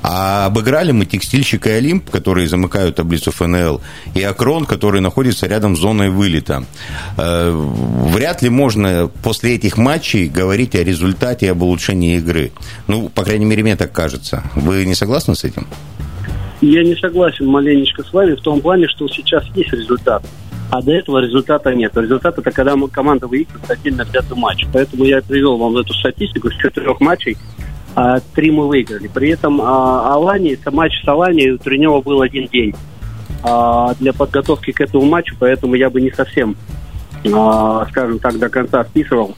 А 0.01 0.45
обыграли 0.45 0.91
мы 0.91 1.05
Текстильщик 1.05 1.67
и 1.67 1.71
Олимп, 1.71 2.09
которые 2.09 2.47
замыкают 2.47 2.95
таблицу 2.95 3.31
ФНЛ, 3.31 3.81
и 4.15 4.23
Акрон, 4.23 4.65
который 4.65 5.01
находится 5.01 5.47
рядом 5.47 5.75
с 5.75 5.79
зоной 5.79 6.09
вылета. 6.09 6.52
Э, 7.17 7.51
вряд 7.51 8.41
ли 8.41 8.49
можно 8.49 9.09
после 9.23 9.55
этих 9.55 9.77
матчей 9.77 10.27
говорить 10.27 10.75
о 10.75 10.83
результате, 10.83 11.51
об 11.51 11.63
улучшении 11.63 12.17
игры. 12.17 12.51
Ну, 12.87 13.09
по 13.09 13.23
крайней 13.23 13.45
мере, 13.45 13.63
мне 13.63 13.75
так 13.75 13.91
кажется. 13.91 14.43
Вы 14.55 14.85
не 14.85 14.95
согласны 14.95 15.35
с 15.35 15.43
этим? 15.43 15.65
Я 16.61 16.83
не 16.83 16.95
согласен 16.95 17.45
маленечко 17.47 18.03
с 18.03 18.13
вами 18.13 18.35
в 18.35 18.41
том 18.41 18.61
плане, 18.61 18.87
что 18.87 19.07
сейчас 19.07 19.43
есть 19.55 19.73
результат. 19.73 20.23
А 20.69 20.81
до 20.81 20.91
этого 20.91 21.19
результата 21.19 21.73
нет. 21.73 21.95
Результат 21.95 22.37
это 22.37 22.51
когда 22.51 22.75
команда 22.91 23.27
выигрывает 23.27 23.69
отдельно 23.69 24.05
взятый 24.05 24.37
матч. 24.37 24.65
Поэтому 24.71 25.03
я 25.03 25.21
привел 25.21 25.57
вам 25.57 25.77
эту 25.77 25.93
статистику 25.93 26.49
с 26.49 26.55
четырех 26.55 26.99
матчей. 26.99 27.37
А, 27.95 28.19
три 28.33 28.49
мы 28.49 28.67
выиграли. 28.67 29.07
При 29.07 29.29
этом 29.29 29.61
а, 29.61 30.13
Алани, 30.13 30.57
матч 30.71 30.93
с 31.03 31.07
Алани 31.07 31.49
у 31.49 31.57
Тренева 31.57 32.01
был 32.01 32.21
один 32.21 32.47
день 32.47 32.73
а, 33.43 33.93
для 33.99 34.13
подготовки 34.13 34.71
к 34.71 34.81
этому 34.81 35.05
матчу, 35.05 35.35
поэтому 35.37 35.75
я 35.75 35.89
бы 35.89 35.99
не 35.99 36.11
совсем, 36.11 36.55
а, 37.33 37.85
скажем 37.89 38.19
так, 38.19 38.39
до 38.39 38.49
конца 38.49 38.83
вписывал 38.83 39.35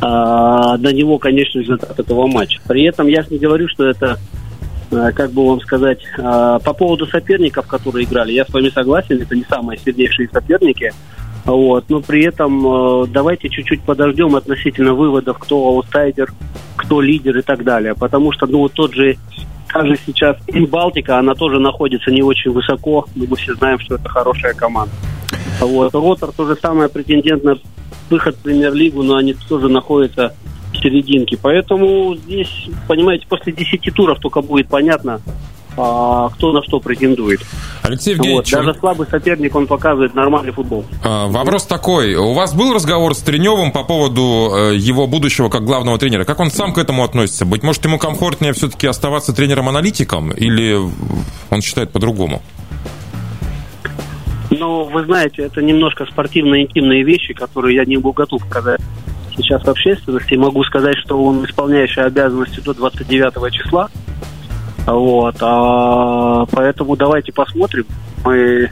а, 0.00 0.76
на 0.78 0.92
него, 0.92 1.18
конечно, 1.18 1.58
результат 1.58 1.98
этого 1.98 2.26
матча. 2.26 2.60
При 2.66 2.84
этом 2.84 3.06
я 3.06 3.24
не 3.28 3.38
говорю, 3.38 3.68
что 3.68 3.86
это, 3.86 4.18
как 4.90 5.30
бы 5.32 5.46
вам 5.46 5.60
сказать, 5.60 6.00
по 6.16 6.72
поводу 6.72 7.06
соперников, 7.06 7.66
которые 7.66 8.04
играли, 8.04 8.32
я 8.32 8.44
с 8.44 8.52
вами 8.52 8.70
согласен, 8.70 9.20
это 9.20 9.36
не 9.36 9.44
самые 9.44 9.78
сильнейшие 9.78 10.28
соперники, 10.32 10.92
вот. 11.44 11.84
Но 11.88 12.00
при 12.00 12.24
этом 12.24 12.66
э, 12.66 13.06
давайте 13.08 13.48
чуть-чуть 13.48 13.82
подождем 13.82 14.34
относительно 14.34 14.94
выводов, 14.94 15.38
кто 15.38 15.56
аутсайдер, 15.68 16.32
кто 16.76 17.00
лидер 17.00 17.38
и 17.38 17.42
так 17.42 17.64
далее. 17.64 17.94
Потому 17.94 18.32
что, 18.32 18.46
ну, 18.46 18.60
вот 18.60 18.72
тот 18.72 18.94
же, 18.94 19.16
также 19.72 19.98
сейчас 20.06 20.36
Балтика, 20.68 21.18
она 21.18 21.34
тоже 21.34 21.58
находится 21.58 22.10
не 22.10 22.22
очень 22.22 22.50
высоко, 22.50 23.06
но 23.14 23.26
мы 23.28 23.36
все 23.36 23.54
знаем, 23.54 23.78
что 23.78 23.96
это 23.96 24.08
хорошая 24.08 24.54
команда. 24.54 24.94
Вот. 25.60 25.94
Ротор 25.94 26.32
то 26.32 26.46
же 26.46 26.56
самое 26.56 26.88
претендент 26.88 27.44
на 27.44 27.56
выход 28.08 28.36
в 28.36 28.42
премьер-лигу, 28.42 29.02
но 29.02 29.16
они 29.16 29.34
тоже 29.48 29.68
находятся 29.68 30.34
в 30.72 30.76
серединке. 30.78 31.38
Поэтому 31.40 32.16
здесь, 32.16 32.68
понимаете, 32.88 33.26
после 33.28 33.52
10 33.52 33.92
туров 33.94 34.18
только 34.20 34.40
будет 34.40 34.68
понятно, 34.68 35.20
кто 35.74 36.52
на 36.52 36.62
что 36.62 36.80
претендует. 36.80 37.40
Алексей 37.82 38.14
Евгеньевич... 38.14 38.52
Вот, 38.52 38.64
даже 38.64 38.78
слабый 38.78 39.06
соперник, 39.06 39.54
он 39.54 39.66
показывает 39.66 40.14
нормальный 40.14 40.52
футбол. 40.52 40.84
А, 41.02 41.26
вопрос 41.26 41.66
такой. 41.66 42.14
У 42.14 42.32
вас 42.32 42.54
был 42.54 42.72
разговор 42.72 43.14
с 43.14 43.18
Треневым 43.18 43.72
по 43.72 43.84
поводу 43.84 44.52
э, 44.54 44.76
его 44.76 45.06
будущего 45.06 45.48
как 45.48 45.64
главного 45.64 45.98
тренера? 45.98 46.24
Как 46.24 46.40
он 46.40 46.50
сам 46.50 46.72
к 46.72 46.78
этому 46.78 47.04
относится? 47.04 47.44
Быть 47.44 47.62
может, 47.62 47.84
ему 47.84 47.98
комфортнее 47.98 48.52
все-таки 48.52 48.86
оставаться 48.86 49.34
тренером-аналитиком? 49.34 50.30
Или 50.30 50.78
он 51.50 51.60
считает 51.60 51.90
по-другому? 51.90 52.42
Ну, 54.50 54.84
вы 54.84 55.04
знаете, 55.04 55.42
это 55.42 55.62
немножко 55.62 56.06
спортивно-интимные 56.06 57.02
вещи, 57.02 57.34
которые 57.34 57.76
я 57.76 57.84
не 57.84 57.96
был 57.96 58.12
готов 58.12 58.42
сказать 58.48 58.80
сейчас 59.36 59.62
в 59.64 59.68
общественности. 59.68 60.34
Могу 60.34 60.62
сказать, 60.64 60.96
что 60.98 61.22
он 61.22 61.44
исполняющий 61.44 62.00
обязанности 62.00 62.60
до 62.60 62.74
29 62.74 63.52
числа. 63.52 63.88
Вот, 64.86 65.36
а, 65.40 66.44
поэтому 66.50 66.96
давайте 66.96 67.32
посмотрим. 67.32 67.86
Мы, 68.24 68.70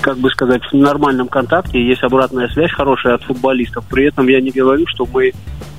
как 0.00 0.18
бы 0.18 0.28
сказать, 0.30 0.62
в 0.64 0.74
нормальном 0.74 1.28
контакте, 1.28 1.82
есть 1.82 2.02
обратная 2.02 2.48
связь 2.48 2.70
хорошая 2.72 3.14
от 3.14 3.22
футболистов. 3.22 3.84
При 3.88 4.06
этом 4.06 4.28
я 4.28 4.40
не 4.40 4.50
говорю, 4.50 4.86
что 4.88 5.06
мы 5.10 5.32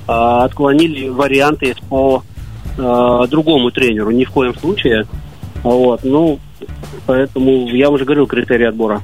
а, 0.08 0.44
отклонили 0.44 1.08
варианты 1.08 1.74
по 1.88 2.22
а, 2.76 3.26
другому 3.28 3.70
тренеру, 3.70 4.10
ни 4.10 4.24
в 4.24 4.30
коем 4.30 4.54
случае. 4.56 5.06
Вот, 5.62 6.00
ну, 6.02 6.40
поэтому 7.06 7.68
я 7.68 7.90
уже 7.90 8.04
говорил 8.04 8.26
критерии 8.26 8.66
отбора. 8.66 9.00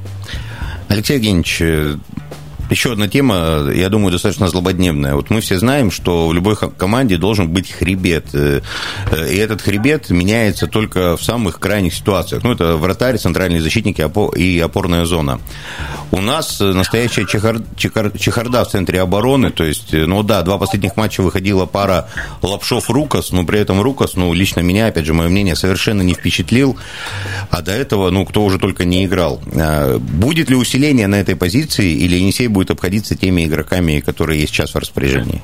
Алексей 0.89 1.17
Евгеньевич, 1.19 1.63
еще 2.71 2.93
одна 2.93 3.09
тема, 3.09 3.71
я 3.75 3.89
думаю, 3.89 4.13
достаточно 4.13 4.49
злободневная. 4.49 5.15
Вот 5.15 5.31
мы 5.31 5.41
все 5.41 5.59
знаем, 5.59 5.91
что 5.91 6.29
в 6.29 6.35
любой 6.35 6.57
команде 6.57 7.17
должен 7.17 7.49
быть 7.51 7.71
хребет. 7.71 8.27
Э, 8.33 8.61
и 9.13 9.37
этот 9.37 9.61
хребет 9.61 10.11
меняется 10.11 10.67
только 10.67 11.17
в 11.17 11.23
самых 11.23 11.59
крайних 11.59 11.95
ситуациях. 11.95 12.45
Ну, 12.45 12.53
это 12.53 12.77
вратарь, 12.77 13.19
центральные 13.19 13.61
защитники 13.61 14.01
и 14.37 14.61
опорная 14.61 15.05
зона. 15.05 15.41
У 16.13 16.21
нас 16.21 16.61
настоящая 16.61 17.27
чехар... 17.27 17.61
Чехар... 17.77 18.17
чехарда 18.17 18.65
в 18.65 18.69
центре 18.69 19.01
обороны. 19.01 19.51
То 19.51 19.65
есть, 19.65 19.93
ну 19.93 20.23
да, 20.23 20.43
два 20.43 20.59
последних 20.59 20.97
матча 20.97 21.23
выходила 21.23 21.67
пара 21.67 22.09
Лапшов-Рукас, 22.43 23.33
но 23.33 23.45
при 23.45 23.59
этом 23.59 23.81
Рукас, 23.81 24.15
ну, 24.15 24.33
лично 24.33 24.61
меня, 24.61 24.87
опять 24.87 25.07
же, 25.07 25.15
мое 25.15 25.29
мнение, 25.29 25.57
совершенно 25.57 26.03
не 26.03 26.15
впечатлил. 26.15 26.79
А 27.51 27.63
до 27.63 27.73
этого, 27.73 28.11
ну, 28.11 28.25
кто 28.25 28.45
уже 28.45 28.59
только 28.59 28.85
не 28.85 29.07
играл. 29.07 29.41
А 29.55 29.99
будет 29.99 30.51
ли 30.51 30.57
усиление 30.57 31.07
на 31.07 31.17
этой 31.17 31.37
позиции 31.37 31.93
или 31.93 32.17
Енисей 32.17 32.47
будет 32.47 32.60
будет 32.61 32.71
обходиться 32.73 33.17
теми 33.17 33.47
игроками, 33.47 34.01
которые 34.01 34.39
есть 34.41 34.53
сейчас 34.53 34.75
в 34.75 34.79
распоряжении? 34.79 35.41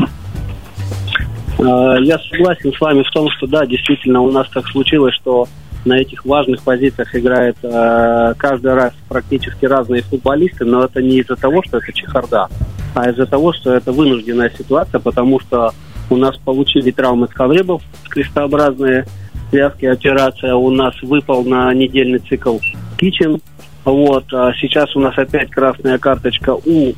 А, 1.59 1.97
я 2.01 2.19
согласен 2.19 2.71
с 2.75 2.79
вами 2.79 3.03
в 3.03 3.11
том, 3.11 3.31
что 3.31 3.47
да, 3.47 3.65
действительно 3.65 4.21
у 4.21 4.31
нас 4.31 4.47
так 4.51 4.67
случилось, 4.69 5.15
что 5.15 5.49
на 5.87 5.95
этих 5.95 6.27
важных 6.27 6.61
позициях 6.63 7.15
играет 7.15 7.57
э, 7.63 8.35
каждый 8.37 8.75
раз 8.75 8.93
практически 9.09 9.65
разные 9.65 10.03
футболисты, 10.03 10.67
но 10.67 10.85
это 10.85 11.01
не 11.01 11.21
из-за 11.21 11.37
того, 11.37 11.63
что 11.63 11.79
это 11.79 11.91
чехарда, 11.93 12.49
а 12.95 13.09
из-за 13.09 13.25
того, 13.25 13.55
что 13.55 13.73
это 13.73 13.93
вынужденная 13.93 14.51
ситуация, 14.51 15.01
потому 15.01 15.41
что 15.41 15.73
у 16.11 16.17
нас 16.17 16.37
получили 16.37 16.91
травмы 16.91 17.29
скавребов, 17.29 17.83
крестообразные 18.11 19.07
связки, 19.51 19.87
операция 19.87 20.55
у 20.55 20.71
нас 20.71 20.95
выпал 21.03 21.45
на 21.45 21.73
недельный 21.73 22.19
цикл 22.19 22.59
Кичен, 22.99 23.41
вот, 23.87 24.25
а 24.35 24.53
сейчас 24.55 24.95
у 24.97 25.01
нас 25.01 25.17
опять 25.17 25.49
красная 25.51 25.99
карточка 25.99 26.55
у 26.55 26.93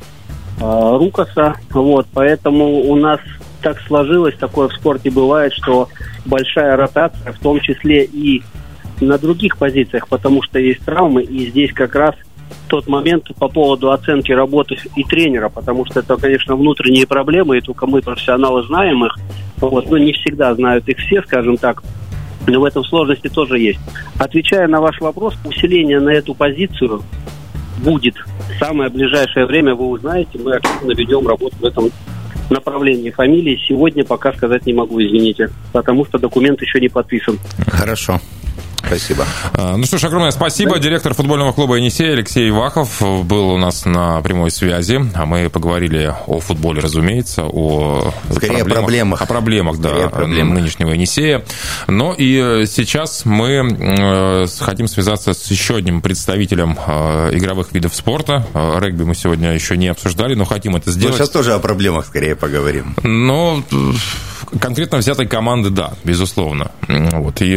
а, 0.59 0.97
Рукаса. 0.97 1.53
Вот, 1.69 2.07
поэтому 2.11 2.81
у 2.81 2.95
нас 2.95 3.19
так 3.61 3.79
сложилось, 3.81 4.35
такое 4.35 4.69
в 4.69 4.73
спорте 4.73 5.11
бывает, 5.11 5.53
что 5.53 5.87
большая 6.25 6.75
ротация, 6.75 7.31
в 7.31 7.39
том 7.39 7.59
числе 7.59 8.05
и 8.05 8.41
на 9.01 9.19
других 9.19 9.57
позициях, 9.57 10.07
потому 10.07 10.41
что 10.41 10.57
есть 10.57 10.83
травмы, 10.83 11.21
и 11.21 11.51
здесь 11.51 11.71
как 11.73 11.93
раз 11.93 12.15
тот 12.67 12.87
момент 12.87 13.25
по 13.37 13.47
поводу 13.47 13.91
оценки 13.91 14.31
работы 14.31 14.77
и 14.95 15.03
тренера, 15.03 15.49
потому 15.49 15.85
что 15.85 15.99
это, 15.99 16.17
конечно, 16.17 16.55
внутренние 16.55 17.05
проблемы, 17.05 17.59
и 17.59 17.61
только 17.61 17.85
мы, 17.85 18.01
профессионалы, 18.01 18.63
знаем 18.63 19.05
их. 19.05 19.15
Вот, 19.57 19.89
но 19.91 19.97
не 19.97 20.13
всегда 20.13 20.55
знают 20.55 20.87
их 20.89 20.97
все, 20.97 21.21
скажем 21.21 21.57
так. 21.57 21.83
В 22.57 22.63
этом 22.63 22.83
сложности 22.83 23.27
тоже 23.27 23.59
есть. 23.59 23.79
Отвечая 24.17 24.67
на 24.67 24.81
ваш 24.81 24.99
вопрос, 25.01 25.35
усиление 25.45 25.99
на 25.99 26.09
эту 26.09 26.33
позицию 26.33 27.03
будет. 27.83 28.15
В 28.15 28.59
самое 28.59 28.89
ближайшее 28.89 29.45
время 29.45 29.75
вы 29.75 29.87
узнаете, 29.87 30.39
мы 30.39 30.55
активно 30.55 30.91
ведем 30.93 31.27
работу 31.27 31.55
в 31.59 31.65
этом 31.65 31.89
направлении 32.49 33.11
фамилии. 33.11 33.59
Сегодня 33.67 34.03
пока 34.03 34.33
сказать 34.33 34.65
не 34.65 34.73
могу, 34.73 35.01
извините, 35.01 35.49
потому 35.71 36.05
что 36.05 36.17
документ 36.17 36.61
еще 36.61 36.79
не 36.79 36.89
подписан. 36.89 37.37
Хорошо. 37.67 38.19
Спасибо. 38.89 39.25
А, 39.53 39.77
ну 39.77 39.85
что 39.85 39.97
ж, 39.97 40.03
огромное 40.05 40.31
спасибо. 40.31 40.73
Да. 40.73 40.79
Директор 40.79 41.13
футбольного 41.13 41.51
клуба 41.51 41.75
«Енисей» 41.75 42.11
Алексей 42.11 42.49
Вахов 42.51 43.01
был 43.25 43.51
у 43.51 43.57
нас 43.57 43.85
на 43.85 44.21
прямой 44.21 44.49
связи. 44.51 44.99
А 45.13 45.25
мы 45.25 45.49
поговорили 45.49 46.13
о 46.27 46.39
футболе, 46.39 46.81
разумеется, 46.81 47.43
о 47.45 48.11
Скорее 48.31 48.63
проблемах. 48.63 48.73
проблемах. 48.73 49.21
О 49.21 49.25
проблемах, 49.25 49.77
да, 49.77 50.09
проблемах. 50.09 50.55
нынешнего 50.55 50.91
«Енисея». 50.91 51.43
Но 51.87 52.13
и 52.17 52.65
сейчас 52.67 53.25
мы 53.25 53.61
э, 53.79 54.45
хотим 54.59 54.87
связаться 54.87 55.33
с 55.33 55.51
еще 55.51 55.75
одним 55.75 56.01
представителем 56.01 56.77
э, 56.85 57.29
игровых 57.33 57.71
видов 57.71 57.93
спорта. 57.95 58.45
Э, 58.53 58.79
регби 58.79 59.03
мы 59.03 59.13
сегодня 59.15 59.53
еще 59.53 59.77
не 59.77 59.87
обсуждали, 59.87 60.33
но 60.33 60.45
хотим 60.45 60.75
это 60.75 60.91
сделать. 60.91 61.11
Ну, 61.11 61.17
сейчас 61.17 61.29
тоже 61.29 61.53
о 61.53 61.59
проблемах 61.59 62.05
скорее 62.07 62.35
поговорим. 62.35 62.95
Но 63.03 63.63
конкретно 64.59 64.97
взятой 64.97 65.27
команды, 65.27 65.69
да, 65.69 65.93
безусловно. 66.03 66.71
Вот. 66.87 67.41
И 67.41 67.53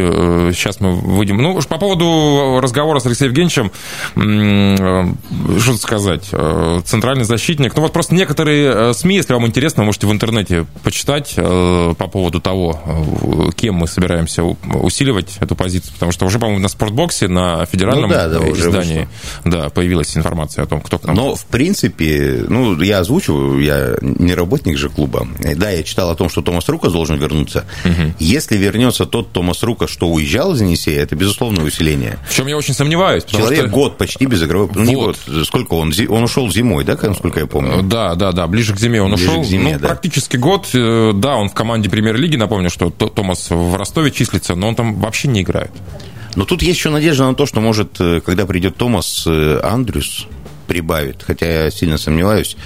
сейчас 0.53 0.81
мы 0.81 1.01
выйдем. 1.23 1.37
Ну, 1.39 1.61
по 1.63 1.79
поводу 1.79 2.59
разговора 2.61 2.99
с 2.99 3.07
Алексеем 3.07 3.33
Евгеньевичем, 3.33 3.71
что 5.61 5.77
сказать, 5.77 6.27
центральный 6.85 7.25
защитник. 7.25 7.75
Ну, 7.77 7.83
вот 7.83 7.93
просто 7.93 8.15
некоторые 8.15 8.93
СМИ, 8.95 9.17
если 9.17 9.33
вам 9.33 9.47
интересно, 9.47 9.85
можете 9.85 10.07
в 10.07 10.13
интернете 10.13 10.67
почитать 10.83 11.35
по 11.37 11.95
поводу 11.95 12.41
того, 12.41 13.53
кем 13.57 13.77
мы 13.77 13.87
собираемся 13.87 14.43
усиливать 14.43 15.37
эту 15.41 15.55
позицию, 15.55 15.93
потому 15.95 16.13
что 16.13 16.27
уже, 16.27 16.39
по-моему, 16.39 16.61
на 16.61 16.69
спортбоксе, 16.69 17.29
на 17.29 17.65
федеральном 17.67 18.11
ну, 18.11 18.17
да, 18.17 18.29
да, 18.29 18.39
издании 18.51 19.09
да, 19.45 19.71
появилась 19.71 20.17
информация 20.17 20.65
о 20.65 20.67
том, 20.67 20.81
кто 20.81 20.99
к 20.99 21.05
нам. 21.05 21.15
Но, 21.15 21.35
в 21.35 21.45
принципе, 21.47 22.45
ну, 22.49 22.81
я 22.81 22.99
озвучу, 22.99 23.59
я 23.59 23.97
не 24.01 24.35
работник 24.35 24.77
же 24.77 24.89
клуба. 24.89 25.27
Да, 25.57 25.71
я 25.71 25.83
читал 25.83 26.11
о 26.11 26.17
том, 26.17 26.29
что 26.29 26.43
Томас 26.43 26.69
Рукас 26.69 26.93
должен 26.93 27.17
вернуться. 27.17 27.65
Угу. 27.85 28.15
Если 28.19 28.57
вернется 28.57 29.07
тот 29.07 29.33
Томас 29.33 29.63
Рукас, 29.63 29.91
что 29.91 30.09
уезжал 30.09 30.55
из 30.55 30.61
Енисея, 30.61 31.03
это 31.03 31.12
безусловное 31.17 31.65
усиление. 31.65 32.19
В 32.29 32.35
чем 32.35 32.47
я 32.47 32.57
очень 32.57 32.75
сомневаюсь. 32.75 33.25
Человек 33.25 33.61
что... 33.61 33.69
год 33.69 33.99
почти 33.99 34.27
без 34.27 34.43
игровой... 34.43 34.69
Вот. 34.69 34.77
Ну, 34.77 34.93
год. 34.93 35.19
Сколько 35.47 35.75
он? 35.75 35.93
Он 36.09 36.23
ушел 36.25 36.51
зимой, 36.51 36.85
да, 36.85 36.97
насколько 37.01 37.41
я 37.41 37.47
помню? 37.47 37.83
Да, 37.83 38.15
да, 38.15 38.33
да, 38.33 38.47
ближе 38.47 38.75
к 38.75 38.79
зиме 38.79 39.03
он 39.03 39.13
ближе 39.15 39.31
ушел. 39.31 39.43
К 39.43 39.47
зиме, 39.47 39.75
ну, 39.75 39.79
да. 39.81 39.89
практически 39.89 40.37
год. 40.37 40.69
Э, 40.75 41.13
да, 41.15 41.37
он 41.37 41.49
в 41.49 41.55
команде 41.55 41.91
премьер-лиги, 41.91 42.37
напомню, 42.37 42.71
что 42.71 42.91
Томас 42.91 43.49
в 43.51 43.77
Ростове 43.77 44.11
числится, 44.11 44.55
но 44.55 44.69
он 44.69 44.75
там 44.75 45.01
вообще 45.01 45.29
не 45.29 45.43
играет. 45.43 45.73
Но 46.35 46.45
тут 46.45 46.63
есть 46.63 46.79
еще 46.79 46.91
надежда 46.91 47.27
на 47.27 47.35
то, 47.35 47.47
что, 47.47 47.61
может, 47.61 48.01
э, 48.01 48.21
когда 48.21 48.47
придет 48.47 48.77
Томас 48.77 49.25
э, 49.27 49.61
Андрюс, 49.63 50.27
прибавит, 50.67 51.23
хотя 51.23 51.65
я 51.65 51.71
сильно 51.71 51.99
сомневаюсь. 51.99 52.57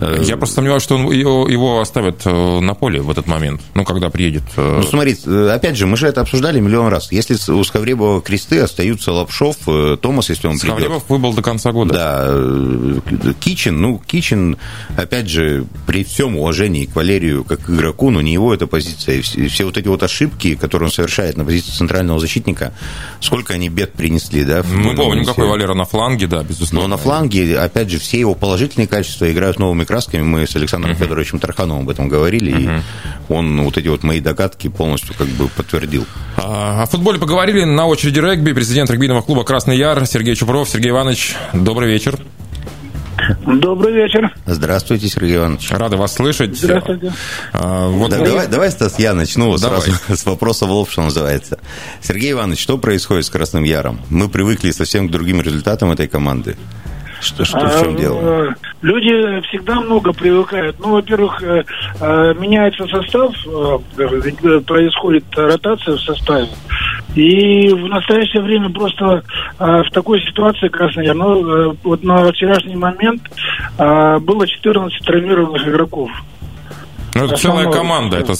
Э, 0.00 0.22
Я 0.22 0.36
просто 0.36 0.56
сомневаюсь, 0.56 0.82
что 0.82 0.96
он, 0.96 1.10
его, 1.10 1.48
его 1.48 1.80
оставят 1.80 2.22
э, 2.24 2.60
на 2.60 2.74
поле 2.74 3.00
в 3.00 3.10
этот 3.10 3.26
момент, 3.26 3.60
ну, 3.74 3.84
когда 3.84 4.10
приедет. 4.10 4.44
Э, 4.56 4.80
ну, 4.80 4.82
смотри, 4.82 5.16
опять 5.50 5.76
же, 5.76 5.86
мы 5.86 5.96
же 5.96 6.06
это 6.06 6.20
обсуждали 6.20 6.60
миллион 6.60 6.88
раз. 6.88 7.10
Если 7.12 7.36
у 7.52 7.64
Скавребова 7.64 8.20
кресты 8.20 8.60
остаются 8.60 9.12
Лапшов, 9.12 9.56
Томас, 10.00 10.30
если 10.30 10.46
он 10.46 10.58
придет... 10.58 10.76
Скавребов 10.76 11.08
выбыл 11.08 11.32
до 11.32 11.42
конца 11.42 11.72
года. 11.72 11.94
Да, 11.94 13.32
Кичин, 13.40 13.80
ну, 13.80 14.00
Кичин, 14.06 14.56
опять 14.96 15.28
же, 15.28 15.64
при 15.86 16.04
всем 16.04 16.36
уважении 16.36 16.86
к 16.86 16.94
Валерию 16.94 17.44
как 17.44 17.60
к 17.60 17.70
игроку, 17.70 18.10
но 18.10 18.20
не 18.20 18.32
его 18.32 18.54
эта 18.54 18.66
позиция. 18.66 19.16
И 19.16 19.20
все, 19.22 19.48
все 19.48 19.64
вот 19.64 19.76
эти 19.76 19.88
вот 19.88 20.02
ошибки, 20.02 20.54
которые 20.54 20.86
он 20.86 20.92
совершает 20.92 21.36
на 21.36 21.44
позиции 21.44 21.72
центрального 21.72 22.20
защитника, 22.20 22.72
сколько 23.20 23.54
они 23.54 23.68
бед 23.68 23.92
принесли, 23.94 24.44
да? 24.44 24.62
Мы 24.72 24.94
помним, 24.94 25.24
какой 25.24 25.46
Валера 25.46 25.74
на 25.74 25.84
фланге, 25.84 26.26
да, 26.26 26.42
безусловно. 26.42 26.88
Но 26.88 26.96
на 26.96 27.02
фланге, 27.02 27.58
опять 27.58 27.90
же, 27.90 27.98
все 27.98 28.20
его 28.20 28.34
положительные 28.34 28.86
качества 28.86 29.30
играют 29.30 29.58
новыми 29.58 29.84
красками. 29.88 30.22
Мы 30.22 30.46
с 30.46 30.54
Александром 30.54 30.92
uh-huh. 30.92 30.98
Федоровичем 30.98 31.40
Тархановым 31.40 31.82
об 31.82 31.90
этом 31.90 32.08
говорили, 32.08 32.54
uh-huh. 32.54 32.78
и 33.28 33.32
он 33.32 33.60
вот 33.62 33.76
эти 33.76 33.88
вот 33.88 34.02
мои 34.04 34.20
догадки 34.20 34.68
полностью 34.68 35.14
как 35.16 35.26
бы 35.28 35.48
подтвердил. 35.48 36.06
А, 36.36 36.82
о 36.82 36.86
футболе 36.86 37.18
поговорили. 37.18 37.64
На 37.64 37.86
очереди 37.86 38.20
регби. 38.20 38.52
Президент 38.52 38.90
регбийного 38.90 39.22
клуба 39.22 39.44
«Красный 39.44 39.76
Яр» 39.76 40.06
Сергей 40.06 40.36
Чупров. 40.36 40.68
Сергей 40.68 40.90
Иванович, 40.90 41.34
добрый 41.52 41.88
вечер. 41.88 42.18
Добрый 43.46 43.92
вечер. 43.92 44.32
Здравствуйте, 44.46 45.08
Сергей 45.08 45.36
Иванович. 45.36 45.70
Рады 45.72 45.96
вас 45.96 46.14
слышать. 46.14 46.56
Здравствуйте. 46.56 47.12
А, 47.52 47.88
вот 47.88 48.10
да, 48.10 48.18
давай, 48.18 48.46
давай, 48.46 48.70
Стас, 48.70 48.98
я 48.98 49.14
начну 49.14 49.56
давай. 49.58 49.80
сразу 49.80 49.98
с 50.16 50.24
вопроса 50.24 50.66
в 50.66 50.70
лоб, 50.70 50.90
что 50.90 51.02
называется. 51.02 51.58
Сергей 52.00 52.32
Иванович, 52.32 52.60
что 52.60 52.78
происходит 52.78 53.26
с 53.26 53.30
Красным 53.30 53.64
Яром? 53.64 54.00
Мы 54.08 54.28
привыкли 54.28 54.70
совсем 54.70 55.08
к 55.08 55.10
другим 55.10 55.40
результатам 55.40 55.90
этой 55.90 56.08
команды. 56.08 56.56
Что, 57.20 57.44
что 57.44 57.58
в 57.58 57.82
чем 57.82 57.94
а, 57.94 57.98
дело? 57.98 58.54
Люди 58.82 59.40
всегда 59.48 59.80
много 59.80 60.12
привыкают. 60.12 60.76
Ну, 60.78 60.92
во-первых, 60.92 61.42
э, 61.42 61.64
э, 62.00 62.34
меняется 62.38 62.86
состав, 62.86 63.34
э, 63.46 64.60
происходит 64.60 65.24
ротация 65.36 65.96
в 65.96 66.00
составе. 66.00 66.48
И 67.14 67.68
в 67.72 67.86
настоящее 67.88 68.42
время 68.42 68.70
просто 68.70 69.22
в 69.58 69.90
такой 69.92 70.20
ситуации 70.20 70.68
Краснояр, 70.68 71.16
ну, 71.16 71.76
вот 71.82 72.04
на 72.04 72.30
вчерашний 72.30 72.76
момент 72.76 73.22
было 73.76 74.46
14 74.46 75.04
травмированных 75.04 75.66
игроков. 75.66 76.10
Ну, 77.18 77.24
это 77.26 77.36
целая 77.36 77.70
команда, 77.70 78.18
это 78.18 78.34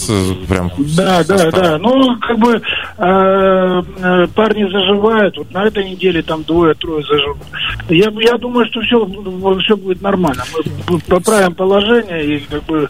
прям... 0.48 0.70
Да, 0.78 1.24
состав. 1.24 1.52
да, 1.52 1.60
да. 1.60 1.78
Ну, 1.78 2.16
как 2.18 2.38
бы 2.38 2.54
э, 2.54 2.60
э, 2.98 4.26
парни 4.34 4.70
заживают. 4.70 5.36
Вот 5.36 5.50
на 5.52 5.64
этой 5.64 5.90
неделе 5.90 6.22
там 6.22 6.42
двое-трое 6.44 7.04
заживут. 7.04 7.46
Я, 7.88 8.10
я 8.20 8.36
думаю, 8.38 8.66
что 8.66 8.80
все, 8.80 9.04
все 9.62 9.76
будет 9.76 10.02
нормально. 10.02 10.44
Мы 10.88 10.98
поправим 11.00 11.54
положение 11.54 12.36
и 12.36 12.38
как 12.40 12.64
бы 12.64 12.88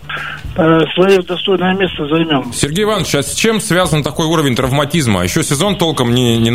э, 0.56 0.80
свое 0.94 1.22
достойное 1.22 1.74
место 1.74 2.06
займем. 2.06 2.52
Сергей 2.52 2.84
Иванович, 2.84 3.14
а 3.14 3.22
с 3.22 3.34
чем 3.34 3.60
связан 3.60 4.02
такой 4.02 4.26
уровень 4.26 4.54
травматизма? 4.54 5.22
Еще 5.22 5.42
сезон 5.42 5.76
толком 5.76 6.14
не, 6.14 6.38
не, 6.38 6.50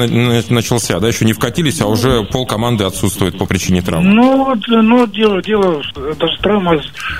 начался, 0.50 1.00
да? 1.00 1.08
Еще 1.08 1.26
не 1.26 1.34
вкатились, 1.34 1.82
а 1.82 1.88
уже 1.88 2.24
пол 2.24 2.46
команды 2.46 2.84
отсутствует 2.84 3.38
по 3.38 3.46
причине 3.46 3.82
травмы. 3.82 4.10
Ну, 4.10 4.46
вот, 4.46 4.60
ну, 4.68 5.08
дело, 5.08 5.42
дело, 5.42 5.82
это 5.96 6.28
же 6.28 6.38
травма, 6.42 6.80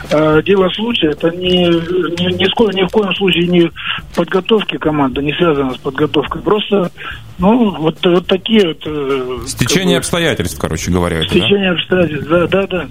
э, 0.10 0.42
дело 0.46 0.70
случая, 0.70 1.12
это 1.12 1.30
не 1.32 1.72
ни, 2.10 2.26
ни, 2.26 2.34
ни, 2.34 2.76
ни 2.76 2.88
в 2.88 2.92
коем 2.92 3.16
случае 3.16 3.48
не 3.48 3.72
подготовки 4.16 4.78
команды, 4.78 5.22
не 5.22 5.34
связано 5.34 5.74
с 5.74 5.78
подготовкой. 5.78 6.42
Просто, 6.42 6.92
ну, 7.38 7.72
вот, 7.76 7.98
вот 8.06 8.28
такие 8.28 8.68
вот... 8.68 8.82
Э, 8.86 9.40
Стечение 9.48 9.98
бы, 9.98 10.00
обстоятельств, 10.00 10.60
короче 10.60 10.92
говоря. 10.92 11.24
Стечение 11.24 11.74
это, 11.74 11.76
да? 11.76 12.02
обстоятельств, 12.02 12.30
да, 12.30 12.48
да, 12.48 12.68
да. 12.68 12.88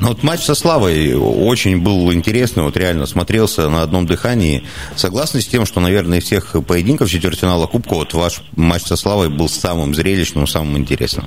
Ну 0.00 0.08
вот 0.08 0.22
матч 0.22 0.40
со 0.40 0.54
Славой 0.54 1.14
очень 1.14 1.82
был 1.82 2.10
интересный, 2.12 2.62
вот 2.62 2.74
реально 2.74 3.04
смотрелся 3.04 3.68
на 3.68 3.82
одном 3.82 4.06
дыхании. 4.06 4.64
Согласны 4.96 5.42
с 5.42 5.46
тем, 5.46 5.66
что, 5.66 5.80
наверное, 5.80 6.18
из 6.18 6.24
всех 6.24 6.56
поединков 6.66 7.10
четвертьфинала 7.10 7.66
Кубка, 7.66 7.94
вот 7.94 8.14
ваш 8.14 8.40
матч 8.56 8.82
со 8.82 8.96
Славой 8.96 9.28
был 9.28 9.50
самым 9.50 9.94
зрелищным, 9.94 10.46
самым 10.46 10.78
интересным? 10.78 11.26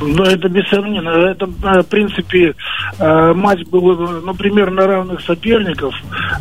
Ну, 0.00 0.22
это 0.24 0.48
без 0.48 0.68
сомнения. 0.68 1.30
Это, 1.30 1.46
э, 1.46 1.82
в 1.82 1.86
принципе, 1.86 2.54
э, 2.98 3.32
матч 3.34 3.60
был, 3.66 3.96
ну, 4.22 4.34
примерно 4.34 4.86
равных 4.86 5.20
соперников. 5.20 5.94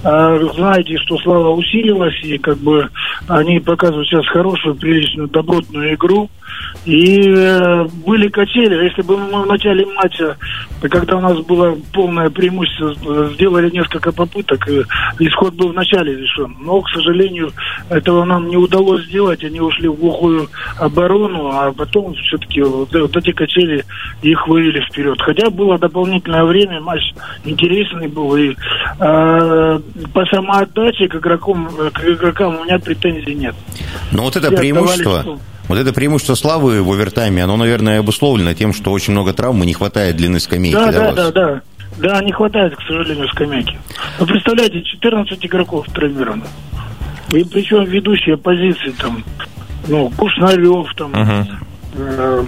Э, 0.03 0.37
знаете, 0.55 0.97
что 0.97 1.17
Слава 1.19 1.49
усилилась, 1.49 2.21
и 2.23 2.37
как 2.37 2.57
бы 2.57 2.89
они 3.27 3.59
показывают 3.59 4.07
сейчас 4.07 4.27
хорошую, 4.27 4.75
приличную, 4.75 5.27
добротную 5.27 5.93
игру. 5.95 6.29
И 6.85 7.21
э, 7.29 7.85
были 8.05 8.27
качели. 8.27 8.83
Если 8.85 9.01
бы 9.03 9.17
мы 9.17 9.43
в 9.43 9.47
начале 9.47 9.85
матча, 9.85 10.37
когда 10.81 11.17
у 11.17 11.21
нас 11.21 11.39
было 11.39 11.77
полное 11.93 12.29
преимущество, 12.29 13.29
сделали 13.29 13.69
несколько 13.69 14.11
попыток, 14.11 14.67
исход 15.19 15.53
был 15.53 15.69
в 15.69 15.73
начале 15.73 16.15
решен. 16.15 16.55
Но, 16.59 16.81
к 16.81 16.89
сожалению, 16.89 17.51
этого 17.89 18.25
нам 18.25 18.49
не 18.49 18.57
удалось 18.57 19.05
сделать. 19.05 19.43
Они 19.43 19.61
ушли 19.61 19.87
в 19.87 19.95
глухую 19.95 20.49
оборону, 20.77 21.51
а 21.53 21.71
потом 21.71 22.13
все-таки 22.15 22.61
вот, 22.61 22.93
вот 22.93 23.15
эти 23.15 23.31
качели 23.31 23.85
их 24.21 24.47
вывели 24.47 24.81
вперед. 24.81 25.21
Хотя 25.21 25.49
было 25.49 25.77
дополнительное 25.77 26.43
время, 26.43 26.81
матч 26.81 27.13
интересный 27.45 28.07
был. 28.07 28.35
И 28.35 28.49
э, 28.49 29.79
по 30.13 30.25
самоотдаче 30.25 31.07
к 31.07 31.15
игрокам, 31.15 31.69
к 31.93 32.03
игрокам 32.03 32.59
у 32.59 32.65
меня 32.65 32.77
претензий 32.79 33.12
нет. 33.21 33.55
Но 34.11 34.23
вот 34.23 34.35
это 34.35 34.47
Все 34.47 34.57
преимущество... 34.57 35.39
Вот 35.69 35.77
это 35.77 35.93
преимущество 35.93 36.35
славы 36.35 36.83
в 36.83 36.91
овертайме, 36.91 37.41
оно, 37.41 37.55
наверное, 37.55 37.99
обусловлено 37.99 38.53
тем, 38.53 38.73
что 38.73 38.91
очень 38.91 39.13
много 39.13 39.31
травм 39.31 39.63
и 39.63 39.65
не 39.65 39.73
хватает 39.73 40.17
длины 40.17 40.41
скамейки. 40.41 40.75
Да, 40.75 40.91
да, 40.91 41.11
да, 41.13 41.31
да. 41.31 41.61
Да, 41.97 42.21
не 42.21 42.31
хватает, 42.31 42.75
к 42.75 42.81
сожалению, 42.81 43.27
скамейки. 43.29 43.77
Вы 44.19 44.25
представляете, 44.25 44.81
14 44.81 45.45
игроков 45.45 45.85
травмировано. 45.93 46.45
И 47.31 47.43
причем 47.45 47.83
ведущие 47.85 48.35
позиции 48.35 48.93
там, 48.99 49.23
ну, 49.87 50.09
Кушнарев 50.17 50.93
там, 50.95 51.11
uh-huh. 51.13 51.45
э, 51.95 52.43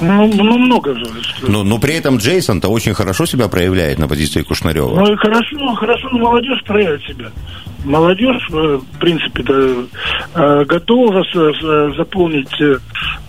ну, 0.00 0.26
ну, 0.26 0.58
много 0.58 0.94
же. 0.94 1.06
Но, 1.48 1.62
но 1.62 1.78
при 1.78 1.94
этом 1.94 2.18
Джейсон-то 2.18 2.68
очень 2.68 2.94
хорошо 2.94 3.24
себя 3.24 3.48
проявляет 3.48 3.98
на 3.98 4.08
позиции 4.08 4.42
Кушнарева. 4.42 4.94
Ну, 4.94 5.12
и 5.12 5.16
хорошо, 5.16 5.74
хорошо 5.74 6.08
молодежь 6.10 6.62
проявит 6.64 7.02
себя 7.02 7.30
молодежь, 7.84 8.48
э, 8.52 8.78
в 8.78 8.98
принципе, 8.98 9.42
да, 9.42 10.64
готова 10.64 11.22
заполнить, 11.96 12.60
э, 12.60 12.78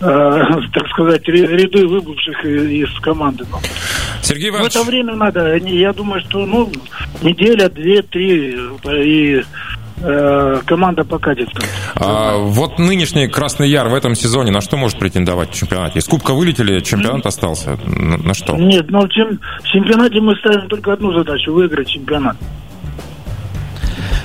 так 0.00 0.88
сказать, 0.88 1.26
ряды 1.28 1.86
выбывших 1.86 2.44
из 2.44 2.92
команды. 3.00 3.44
Сергей 4.22 4.50
Иванович... 4.50 4.72
В 4.72 4.76
это 4.76 4.84
время 4.84 5.14
надо, 5.14 5.56
я 5.56 5.92
думаю, 5.92 6.20
что 6.22 6.44
ну, 6.44 6.70
неделя, 7.22 7.68
две, 7.68 8.02
три, 8.02 8.56
и 8.84 9.42
э, 10.02 10.60
команда 10.66 11.04
покатится. 11.04 11.58
А, 11.94 12.36
вот 12.36 12.78
нынешний 12.78 13.28
Красный 13.28 13.68
Яр 13.68 13.88
в 13.88 13.94
этом 13.94 14.14
сезоне 14.14 14.50
на 14.50 14.60
что 14.60 14.76
может 14.76 14.98
претендовать 14.98 15.50
в 15.50 15.54
чемпионате? 15.54 15.98
Из 15.98 16.06
Кубка 16.06 16.34
вылетели, 16.34 16.80
чемпионат 16.80 17.26
остался. 17.26 17.78
На, 17.86 18.16
на 18.18 18.34
что? 18.34 18.56
Нет, 18.56 18.90
но 18.90 19.06
чем, 19.08 19.38
в 19.62 19.66
чемпионате 19.66 20.20
мы 20.20 20.36
ставим 20.36 20.68
только 20.68 20.92
одну 20.92 21.12
задачу– 21.16 21.52
выиграть 21.54 21.88
чемпионат. 21.88 22.36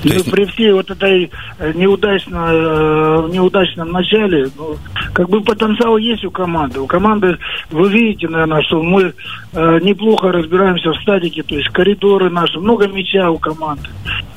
То 0.03 0.13
есть... 0.13 0.31
при 0.31 0.45
всей 0.45 0.71
вот 0.73 0.89
этой 0.89 1.31
э, 1.59 1.71
неудачно, 1.73 2.49
э, 2.51 3.29
неудачном 3.31 3.91
начале, 3.91 4.49
ну, 4.57 4.77
как 5.13 5.29
бы 5.29 5.41
потенциал 5.41 5.97
есть 5.97 6.25
у 6.25 6.31
команды. 6.31 6.79
У 6.79 6.87
команды, 6.87 7.37
вы 7.71 7.89
видите, 7.89 8.27
наверное, 8.27 8.61
что 8.63 8.81
мы 8.81 9.13
э, 9.53 9.79
неплохо 9.81 10.31
разбираемся 10.31 10.91
в 10.91 11.01
стадике, 11.01 11.43
то 11.43 11.55
есть 11.55 11.69
коридоры 11.69 12.29
наши, 12.29 12.59
много 12.59 12.87
мяча 12.87 13.29
у 13.29 13.37
команды. 13.37 13.89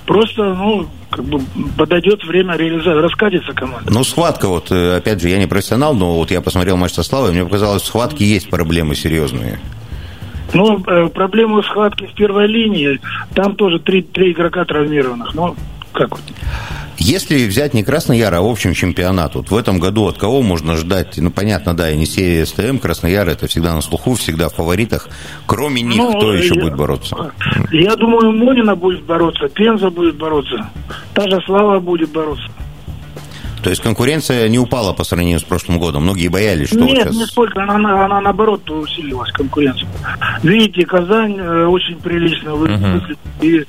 Просто, 0.07 0.55
ну, 0.55 0.87
как 1.11 1.25
бы 1.25 1.41
подойдет 1.77 2.23
время 2.25 2.57
реализации, 2.57 3.01
раскатится 3.01 3.53
команда. 3.53 3.93
Ну, 3.93 4.05
схватка, 4.05 4.49
вот, 4.49 4.71
э, 4.71 4.97
опять 4.97 5.21
же, 5.21 5.29
я 5.29 5.39
не 5.39 5.47
профессионал, 5.47 5.95
но 5.95 6.15
вот 6.15 6.31
я 6.31 6.41
посмотрел 6.41 6.77
матч 6.77 6.93
со 6.93 7.03
Славой, 7.03 7.33
мне 7.33 7.45
показалось, 7.45 7.83
в 7.83 7.87
схватке 7.87 8.25
есть 8.25 8.49
проблемы 8.49 8.95
серьезные. 8.95 9.59
Ну, 10.55 10.83
э, 10.87 11.09
проблемы 11.09 11.63
схватки 11.63 12.07
в 12.07 12.15
первой 12.15 12.47
линии, 12.47 13.01
там 13.35 13.57
тоже 13.57 13.79
три, 13.79 14.03
три 14.03 14.33
игрока 14.33 14.65
травмированных. 14.65 15.35
Ну, 15.35 15.55
как 15.93 16.11
вот? 16.11 16.21
Если 16.99 17.47
взять 17.47 17.75
не 17.75 17.85
Красный 17.85 18.19
Яр, 18.19 18.35
а 18.35 18.41
в 18.41 18.47
общем 18.47 18.73
чемпионат, 18.73 19.35
вот 19.35 19.51
в 19.51 19.57
этом 19.57 19.79
году 19.79 20.07
от 20.09 20.17
кого 20.19 20.43
можно 20.43 20.77
ждать? 20.77 21.15
Ну, 21.19 21.31
понятно, 21.31 21.75
да, 21.75 21.89
Енисей, 21.89 22.45
СТМ, 22.45 22.79
Красный 22.79 23.13
Яр, 23.13 23.29
это 23.29 23.47
всегда 23.47 23.75
на 23.75 23.83
слуху, 23.83 24.15
всегда 24.15 24.49
в 24.49 24.55
фаворитах. 24.55 25.09
Кроме 25.47 25.83
них, 25.83 25.97
Ну, 25.99 26.17
кто 26.17 26.33
еще 26.33 26.55
я- 26.55 26.61
будет 26.63 26.77
бороться? 26.77 27.33
Я 27.71 27.97
думаю, 27.97 28.33
Монина 28.33 28.75
будет 28.77 29.05
бороться, 29.05 29.49
Пенза 29.49 29.91
будет 29.91 30.17
бороться, 30.17 30.69
та 31.15 31.29
же 31.29 31.41
Слава 31.45 31.81
будет 31.81 32.11
бороться. 32.13 32.47
То 33.63 33.71
есть 33.71 33.83
конкуренция 33.83 34.49
не 34.49 34.59
упала 34.59 34.93
по 34.93 35.05
сравнению 35.05 35.41
с 35.41 35.45
прошлым 35.45 35.79
годом. 35.79 36.03
Многие 36.03 36.29
боялись, 36.29 36.69
что 36.69 36.79
Нет, 36.81 37.05
вот 37.05 37.13
не 37.13 37.19
сейчас... 37.21 37.31
сколько, 37.31 37.63
она, 37.63 37.75
она, 37.77 38.05
она 38.05 38.21
наоборот 38.21 38.69
усилилась, 38.71 39.31
конкуренция. 39.33 39.89
Видите, 40.43 40.87
Казань 40.87 41.37
э, 41.39 41.67
очень 41.67 41.97
прилично 41.97 42.55
вы- 42.55 42.69
выглядит, 42.69 43.19
и, 43.41 43.65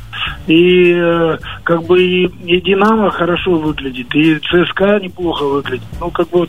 и 0.48 0.94
э, 0.96 1.38
как 1.64 1.84
бы 1.86 2.04
и, 2.04 2.26
и 2.46 2.62
Динамо 2.62 3.10
хорошо 3.12 3.52
выглядит, 3.56 4.14
и 4.14 4.40
ЦСКА 4.40 5.00
неплохо 5.02 5.44
выглядит. 5.44 5.88
Ну, 6.00 6.12
как 6.12 6.30
бы 6.30 6.48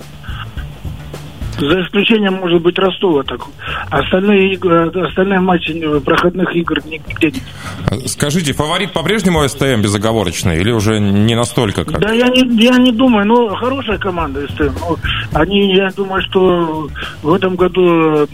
за 1.58 1.82
исключением, 1.82 2.34
может 2.34 2.62
быть, 2.62 2.78
Ростова 2.78 3.22
так. 3.22 3.40
Остальные, 3.90 4.54
игры- 4.54 4.90
остальные 5.06 5.40
матчи 5.40 5.72
э, 5.72 6.00
проходных 6.00 6.54
игр 6.54 6.78
нигде 6.86 7.30
не 7.30 8.08
Скажите, 8.08 8.52
фаворит 8.52 8.92
по-прежнему 8.92 9.46
СТМ 9.46 9.82
безоговорочный 9.82 10.58
или 10.60 10.70
уже 10.70 11.00
не 11.00 11.34
настолько 11.34 11.84
как? 11.84 12.00
Да, 12.00 12.12
я 12.12 12.28
не, 12.28 12.62
я 12.62 12.76
не 12.78 12.92
думаю, 12.92 13.26
ну, 13.26 13.48
хорошая 13.54 13.98
команда 13.98 14.46
СТМ. 14.48 14.70
Ну, 14.80 14.96
они, 15.32 15.74
я 15.74 15.90
думаю, 15.90 16.22
что 16.22 16.88
в 17.22 17.32
этом 17.34 17.56
году, 17.56 18.26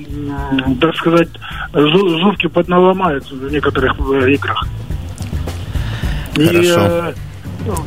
так 0.80 0.94
сказать, 0.96 1.28
зу- 1.72 2.20
зубки 2.20 2.46
подналомают 2.48 3.30
в 3.30 3.50
некоторых 3.52 3.94
э, 3.98 4.32
играх. 4.32 4.66
И, 6.36 6.46
Хорошо. 6.46 6.80
э, 6.80 7.14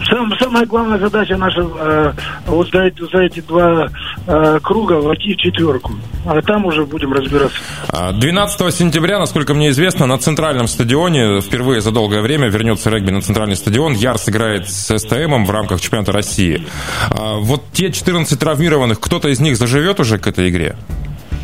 сам- 0.10 0.32
самая 0.40 0.66
главная 0.66 0.98
задача 1.00 1.38
наша 1.38 1.62
э, 1.62 2.14
вот 2.48 2.70
за 2.72 2.84
эти, 2.84 3.02
за 3.12 3.20
эти 3.24 3.40
два 3.42 3.88
э, 4.28 4.60
круга 4.64 4.94
войти 4.94 5.34
в 5.34 5.38
четверку. 5.38 5.94
А 6.26 6.42
там 6.42 6.66
уже 6.66 6.86
будем 6.86 7.14
разбираться. 7.14 7.58
А, 7.90 8.12
12 8.12 8.74
сентября, 8.74 9.20
насколько 9.20 9.54
мне 9.54 9.70
известно, 9.70 10.06
на 10.06 10.18
центральном 10.18 10.68
стадионе 10.68 11.42
впервые 11.42 11.82
за 11.82 11.92
долгое 11.92 12.22
время 12.22 12.48
вернется 12.50 12.90
регби 12.90 13.12
на 13.12 13.22
центральный 13.22 13.56
стадион. 13.56 13.94
Яр 13.94 14.18
сыграет 14.18 14.70
с 14.70 14.98
СТМом 14.98 15.46
в 15.46 15.52
рамках 15.52 15.80
чемпионата 15.82 16.12
России. 16.12 16.66
А, 17.10 17.38
Вот 17.38 17.64
те 17.74 17.92
14 17.92 18.40
травмированных, 18.40 19.00
кто-то 19.00 19.30
из 19.30 19.40
них 19.40 19.58
заживет 19.58 20.00
уже 20.00 20.18
к 20.18 20.28
этой 20.28 20.50
игре? 20.50 20.76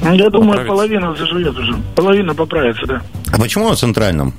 Я 0.02 0.30
думаю, 0.30 0.58
Поправится. 0.58 0.68
половина 0.68 1.16
заживет 1.16 1.58
уже. 1.58 1.76
Половина 1.96 2.36
поправится, 2.36 2.86
да. 2.86 3.02
А 3.32 3.40
почему 3.40 3.70
на 3.70 3.76
центральном? 3.76 4.34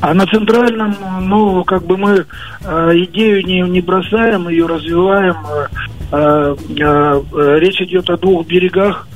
А 0.00 0.14
на 0.14 0.26
центральном, 0.26 0.94
ну, 1.22 1.64
как 1.64 1.84
бы 1.84 1.96
мы 1.96 2.26
э, 2.64 2.90
идею 3.04 3.44
не, 3.44 3.60
не 3.62 3.80
бросаем, 3.80 4.48
ее 4.48 4.66
развиваем. 4.66 5.36
Э, 6.12 6.54
э, 6.78 7.58
речь 7.58 7.80
идет 7.80 8.10
о 8.10 8.16
двух 8.16 8.46
берегах. 8.46 9.06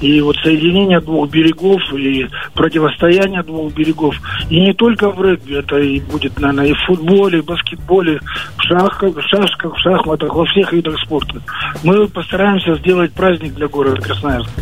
И 0.00 0.20
вот 0.20 0.36
соединение 0.42 1.00
двух 1.00 1.30
берегов 1.30 1.80
и 1.94 2.28
противостояние 2.54 3.42
двух 3.42 3.72
берегов. 3.72 4.14
И 4.50 4.60
не 4.60 4.74
только 4.74 5.10
в 5.10 5.22
регби, 5.22 5.54
это 5.54 5.78
и 5.78 6.00
будет, 6.00 6.38
наверное, 6.38 6.66
и 6.66 6.74
в 6.74 6.86
футболе, 6.86 7.38
и 7.38 7.40
в 7.40 7.46
баскетболе, 7.46 8.20
в 8.58 8.62
шахках, 8.62 9.16
в 9.16 9.22
шашках, 9.22 9.74
в 9.74 9.80
шахматах, 9.80 10.34
во 10.34 10.44
всех 10.44 10.72
видах 10.72 10.98
спорта. 11.00 11.40
Мы 11.82 12.06
постараемся 12.08 12.74
сделать 12.76 13.12
праздник 13.12 13.54
для 13.54 13.68
города 13.68 14.00
Красноярска. 14.02 14.52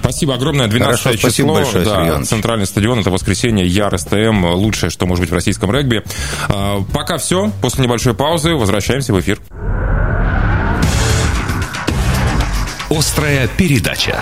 Спасибо 0.00 0.34
огромное. 0.34 0.66
12 0.66 1.02
Хорошо, 1.02 1.18
спасибо 1.18 1.48
число. 1.48 1.54
большое, 1.54 1.84
да, 1.84 2.22
центральный 2.24 2.66
стадион. 2.66 3.00
Это 3.00 3.10
воскресенье. 3.10 3.66
Яр 3.66 3.96
СТМ. 3.98 4.44
Лучшее, 4.54 4.90
что 4.90 5.06
может 5.06 5.22
быть 5.22 5.30
в 5.30 5.34
российском 5.34 5.70
регби. 5.72 6.02
А, 6.48 6.82
Пока 6.92 7.18
все. 7.18 7.50
После 7.62 7.84
небольшой 7.84 8.14
паузы 8.14 8.54
возвращаемся 8.54 9.12
в 9.12 9.20
эфир. 9.20 9.40
Острая 12.90 13.46
передача. 13.56 14.18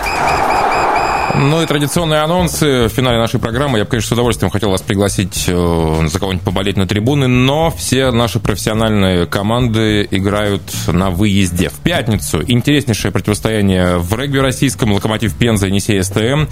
Ну 1.40 1.62
и 1.62 1.66
традиционные 1.66 2.22
анонсы 2.22 2.86
в 2.86 2.88
финале 2.88 3.16
нашей 3.18 3.38
программы. 3.38 3.78
Я 3.78 3.84
бы, 3.84 3.90
конечно, 3.90 4.08
с 4.08 4.12
удовольствием 4.12 4.50
хотел 4.50 4.70
вас 4.70 4.82
пригласить 4.82 5.44
э, 5.46 6.06
за 6.08 6.18
кого-нибудь 6.18 6.44
поболеть 6.44 6.76
на 6.76 6.88
трибуны, 6.88 7.28
но 7.28 7.70
все 7.70 8.10
наши 8.10 8.40
профессиональные 8.40 9.24
команды 9.26 10.08
играют 10.10 10.62
на 10.88 11.10
выезде. 11.10 11.68
В 11.68 11.74
пятницу 11.74 12.42
интереснейшее 12.44 13.12
противостояние 13.12 13.98
в 13.98 14.12
регби 14.16 14.38
российском. 14.38 14.92
Локомотив 14.92 15.36
Пенза, 15.36 15.68
Енисей 15.68 16.02
СТМ. 16.02 16.46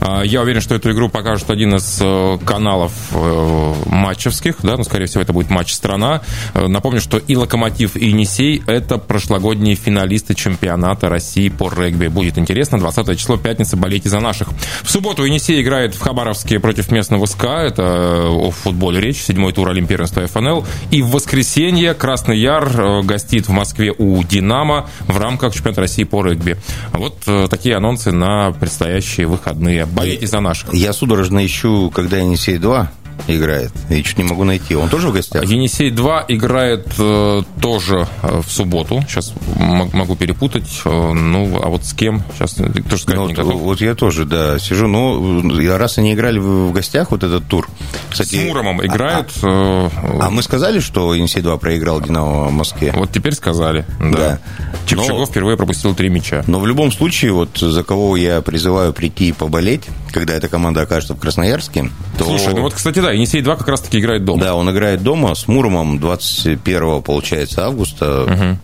А, 0.00 0.22
Я 0.22 0.42
уверен, 0.42 0.60
что 0.60 0.74
эту 0.74 0.90
игру 0.90 1.08
покажет 1.08 1.48
один 1.48 1.76
из 1.76 1.98
э, 2.00 2.38
каналов 2.44 2.92
э, 3.12 3.74
матчевских. 3.86 4.56
Да? 4.62 4.76
Ну, 4.76 4.82
скорее 4.82 5.06
всего, 5.06 5.22
это 5.22 5.32
будет 5.32 5.50
матч 5.50 5.72
«Страна». 5.72 6.20
Э, 6.54 6.66
Напомню, 6.66 7.00
что 7.00 7.18
и 7.18 7.36
Локомотив, 7.36 7.94
и 7.96 8.08
Енисей– 8.08 8.60
это 8.66 8.98
прошлогодние 8.98 9.76
финалисты 9.76 10.34
чемпионата 10.34 11.08
России 11.08 11.48
по 11.48 11.70
регби. 11.70 12.08
Будет 12.08 12.38
интересно. 12.38 12.78
20 12.80 13.16
число, 13.16 13.36
пятница. 13.36 13.76
Болейте 13.76 14.08
за 14.08 14.18
наших. 14.32 14.48
В 14.82 14.90
субботу 14.90 15.24
Енисей 15.24 15.60
играет 15.60 15.94
в 15.94 16.00
Хабаровске 16.00 16.58
против 16.58 16.90
местного 16.90 17.26
СКА. 17.26 17.58
Это 17.66 17.82
э, 17.82 18.28
о 18.28 18.50
футболе 18.50 19.00
речь. 19.00 19.22
Седьмой 19.22 19.52
тур 19.52 19.68
Олимпиадства 19.68 20.26
ФНЛ. 20.26 20.64
И 20.90 21.02
в 21.02 21.10
воскресенье 21.10 21.92
Красный 21.92 22.38
Яр 22.38 22.68
э, 22.74 23.02
гостит 23.02 23.48
в 23.48 23.50
Москве 23.50 23.92
у 23.96 24.22
«Динамо» 24.24 24.88
в 25.00 25.18
рамках 25.18 25.54
чемпионата 25.54 25.82
России 25.82 26.04
по 26.04 26.24
регби. 26.24 26.56
Вот 26.92 27.18
э, 27.26 27.46
такие 27.50 27.76
анонсы 27.76 28.10
на 28.10 28.52
предстоящие 28.52 29.26
выходные. 29.26 29.84
Болейте 29.84 30.26
за 30.26 30.40
наших. 30.40 30.72
Я 30.72 30.94
судорожно 30.94 31.44
ищу, 31.44 31.90
когда 31.90 32.16
Енисей 32.16 32.56
2 32.56 32.90
играет. 33.26 33.72
И 33.90 34.02
чуть 34.02 34.18
не 34.18 34.24
могу 34.24 34.44
найти. 34.44 34.74
Он 34.74 34.88
тоже 34.88 35.08
в 35.08 35.12
гостях? 35.12 35.44
Енисей-2 35.44 36.24
играет 36.28 36.86
э, 36.98 37.42
тоже 37.60 38.06
э, 38.22 38.40
в 38.46 38.50
субботу. 38.50 39.04
Сейчас 39.08 39.32
могу 39.56 40.16
перепутать. 40.16 40.68
Э, 40.84 41.12
ну, 41.12 41.60
а 41.62 41.68
вот 41.68 41.84
с 41.84 41.92
кем? 41.92 42.22
Сейчас 42.34 42.54
тоже 42.54 42.72
сказать 42.98 43.06
Ну, 43.20 43.28
не 43.28 43.34
вот, 43.34 43.44
готов. 43.46 43.60
вот 43.60 43.80
я 43.80 43.94
тоже, 43.94 44.24
да, 44.24 44.58
сижу. 44.58 44.86
Ну, 44.86 45.60
я- 45.60 45.78
раз 45.78 45.98
они 45.98 46.14
играли 46.14 46.38
в, 46.38 46.72
гостях, 46.72 47.10
вот 47.10 47.22
этот 47.22 47.46
тур. 47.46 47.68
Кстати, 48.10 48.36
С 48.36 48.46
Муромом 48.46 48.80
а- 48.80 48.86
играет. 48.86 49.30
э, 49.42 49.88
А, 50.20 50.30
мы 50.30 50.42
сказали, 50.42 50.80
что 50.80 51.14
Енисей-2 51.14 51.58
проиграл 51.58 52.00
Динамо 52.00 52.48
в 52.48 52.52
Москве? 52.52 52.92
Вот 52.96 53.12
теперь 53.12 53.34
сказали. 53.34 53.84
Да. 54.00 54.10
Да. 54.22 54.38
Чепчугов 54.86 55.18
Но- 55.20 55.26
впервые 55.26 55.56
пропустил 55.56 55.94
три 55.94 56.08
мяча. 56.08 56.42
Но 56.46 56.60
в 56.60 56.66
любом 56.66 56.90
случае, 56.92 57.32
вот 57.32 57.56
за 57.58 57.82
кого 57.84 58.16
я 58.16 58.40
призываю 58.42 58.92
прийти 58.92 59.28
и 59.28 59.32
поболеть, 59.32 59.82
когда 60.12 60.34
эта 60.34 60.48
команда 60.48 60.82
окажется 60.82 61.14
в 61.14 61.18
Красноярске, 61.18 61.90
то... 62.18 62.24
Слушай, 62.24 62.54
ну 62.54 62.62
вот, 62.62 62.74
кстати, 62.74 63.00
да, 63.00 63.12
Енисей-2 63.12 63.56
как 63.56 63.68
раз-таки 63.68 63.98
играет 63.98 64.24
дома. 64.24 64.42
Да, 64.42 64.54
он 64.54 64.70
играет 64.70 65.02
дома 65.02 65.34
с 65.34 65.48
Муромом 65.48 65.98
21 65.98 67.02
получается, 67.02 67.66
августа. 67.66 68.58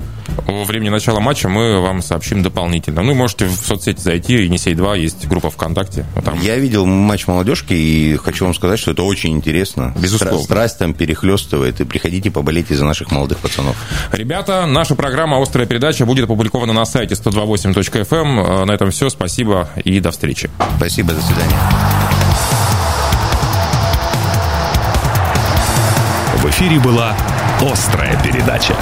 Во 0.47 0.65
времени 0.65 0.89
начала 0.89 1.21
матча 1.21 1.49
мы 1.49 1.81
вам 1.81 2.03
сообщим 2.03 2.43
дополнительно. 2.43 3.03
Ну, 3.03 3.13
и 3.13 3.15
можете 3.15 3.47
в 3.47 3.55
соцсети 3.55 4.01
зайти, 4.01 4.47
Енисей-2, 4.47 4.99
есть 4.99 5.27
группа 5.29 5.51
ВКонтакте. 5.51 6.07
Вот 6.15 6.25
там 6.25 6.41
Я 6.41 6.57
видел 6.57 6.87
матч 6.87 7.27
молодежки 7.27 7.73
и 7.75 8.17
хочу 8.17 8.45
вам 8.45 8.55
сказать, 8.55 8.79
что 8.79 8.93
это 8.93 9.03
очень 9.03 9.31
интересно. 9.37 9.93
Безусловно. 9.99 10.39
Стра- 10.39 10.43
Страсть 10.45 10.79
там 10.79 10.95
перехлестывает. 10.95 11.81
И 11.81 11.85
приходите 11.85 12.31
поболейте 12.31 12.75
за 12.75 12.85
наших 12.85 13.11
молодых 13.11 13.39
пацанов. 13.39 13.77
Ребята, 14.13 14.67
наша 14.67 14.95
программа 14.95 15.41
«Острая 15.43 15.67
передача» 15.67 16.07
будет 16.07 16.25
опубликована 16.25 16.73
на 16.73 16.85
сайте 16.85 17.15
128.fm. 17.15 18.63
Э, 18.63 18.65
На 18.65 18.73
этом 18.73 18.91
все. 18.91 19.11
Спасибо 19.11 19.69
и 19.85 20.01
до 20.01 20.11
встречи. 20.11 20.51
Спасибо, 20.77 21.13
до 21.13 21.21
свидания. 21.23 21.57
В 26.37 26.47
эфире 26.51 26.79
была 26.79 27.17
«Острая 27.61 28.19
передача». 28.23 28.75